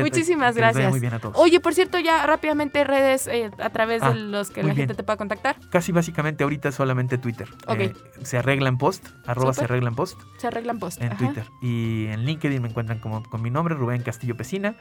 Muchísimas 0.01 0.57
gracias. 0.57 0.91
Muy 0.91 1.01
bien 1.01 1.15
a 1.15 1.19
todos. 1.19 1.37
Oye, 1.39 1.61
por 1.61 1.75
cierto, 1.75 1.99
ya 1.99 2.27
rápidamente 2.27 2.85
redes 2.85 3.27
eh, 3.27 3.51
a 3.59 3.71
través 3.71 4.01
de 4.03 4.09
ah, 4.09 4.15
los 4.15 4.51
que 4.51 4.63
la 4.63 4.75
gente 4.75 4.95
te 4.95 5.03
pueda 5.03 5.17
contactar. 5.17 5.57
Casi 5.71 5.93
básicamente 5.93 6.45
ahorita 6.45 6.73
solamente 6.73 7.19
Twitter. 7.19 7.49
Eh, 7.69 7.93
se 8.23 8.39
arreglan 8.39 8.79
post, 8.79 9.07
arroba 9.27 9.53
se 9.53 9.65
arreglan 9.65 9.95
post. 9.95 10.19
Se 10.39 10.47
arreglan 10.47 10.79
post. 10.79 11.01
En 11.01 11.17
Twitter. 11.17 11.45
Y 11.63 12.07
en 12.07 12.25
LinkedIn 12.25 12.63
me 12.63 12.69
encuentran 12.69 12.99
como 12.99 13.23
con 13.23 13.43
mi 13.43 13.51
nombre, 13.51 13.75
Rubén 13.75 14.03
Castillo 14.03 14.37
Pesina. 14.37 14.77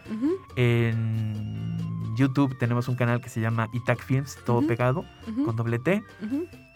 En 0.55 1.77
YouTube 2.15 2.57
tenemos 2.57 2.87
un 2.87 2.95
canal 2.95 3.21
que 3.21 3.29
se 3.29 3.41
llama 3.41 3.69
Itac 3.73 4.03
Films, 4.03 4.37
todo 4.45 4.65
pegado, 4.65 5.05
con 5.45 5.55
doble 5.55 5.79
T. 5.79 6.03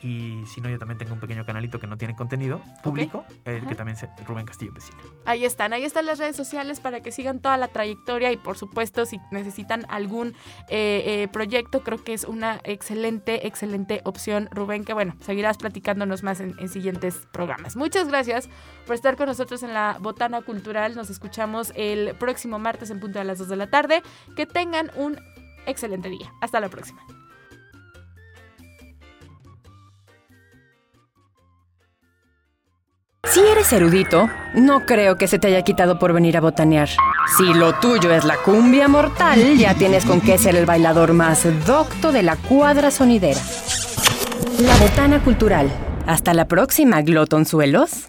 Y 0.03 0.45
si 0.45 0.59
no, 0.59 0.69
yo 0.69 0.77
también 0.77 0.97
tengo 0.97 1.13
un 1.13 1.19
pequeño 1.21 1.45
canalito 1.45 1.79
que 1.79 1.87
no 1.87 1.97
tiene 1.97 2.15
contenido 2.15 2.61
público, 2.83 3.23
el 3.45 3.65
que 3.65 3.73
también 3.73 3.97
es 3.97 4.27
Rubén 4.27 4.45
Castillo 4.45 4.73
Pesina. 4.73 4.97
Ahí 5.25 5.45
están, 5.45 5.71
ahí 5.71 5.85
están 5.85 6.05
las 6.05 6.19
redes 6.19 6.35
sociales 6.35 6.81
para 6.81 7.01
que 7.01 7.11
sigan 7.11 7.39
toda 7.39 7.55
la 7.55 7.69
trayectoria 7.69 8.31
y 8.31 8.37
por 8.37 8.57
supuesto 8.57 9.05
si 9.05 9.19
necesitan 9.31 9.85
algún 9.87 10.35
eh, 10.67 11.03
eh, 11.05 11.27
proyecto, 11.31 11.83
creo 11.83 12.03
que 12.03 12.13
es 12.13 12.25
una 12.25 12.59
excelente, 12.65 13.47
excelente 13.47 14.01
opción, 14.03 14.49
Rubén, 14.51 14.83
que 14.83 14.93
bueno, 14.93 15.15
seguirás 15.21 15.57
platicándonos 15.57 16.21
más 16.21 16.41
en, 16.41 16.53
en 16.59 16.67
siguientes 16.67 17.25
programas. 17.31 17.77
Muchas 17.77 18.09
gracias 18.09 18.49
por 18.85 18.95
estar 18.95 19.15
con 19.15 19.27
nosotros 19.27 19.63
en 19.63 19.73
la 19.73 19.97
Botana 20.01 20.41
Cultural. 20.41 20.95
Nos 20.95 21.09
escuchamos 21.09 21.71
el 21.75 22.13
próximo 22.15 22.59
martes 22.59 22.89
en 22.89 22.99
punto 22.99 23.19
de 23.19 23.25
las 23.25 23.37
2 23.39 23.47
de 23.47 23.55
la 23.55 23.67
tarde. 23.67 24.03
Que 24.35 24.45
tengan 24.45 24.91
un 24.95 25.17
excelente 25.65 26.09
día. 26.09 26.33
Hasta 26.41 26.59
la 26.59 26.69
próxima. 26.69 27.01
Si 33.25 33.39
eres 33.39 33.71
erudito, 33.71 34.29
no 34.53 34.85
creo 34.85 35.15
que 35.17 35.27
se 35.27 35.39
te 35.39 35.47
haya 35.47 35.63
quitado 35.63 35.97
por 35.97 36.11
venir 36.13 36.35
a 36.37 36.41
botanear. 36.41 36.89
Si 37.37 37.53
lo 37.53 37.73
tuyo 37.79 38.13
es 38.13 38.25
la 38.25 38.37
cumbia 38.37 38.87
mortal, 38.87 39.57
ya 39.57 39.73
tienes 39.73 40.05
con 40.05 40.19
qué 40.19 40.37
ser 40.37 40.55
el 40.55 40.65
bailador 40.65 41.13
más 41.13 41.47
docto 41.65 42.11
de 42.11 42.21
la 42.21 42.35
cuadra 42.35 42.91
sonidera. 42.91 43.39
La 44.59 44.75
botana 44.77 45.23
cultural. 45.23 45.71
Hasta 46.05 46.33
la 46.33 46.45
próxima, 46.45 47.01
glotonzuelos. 47.01 48.07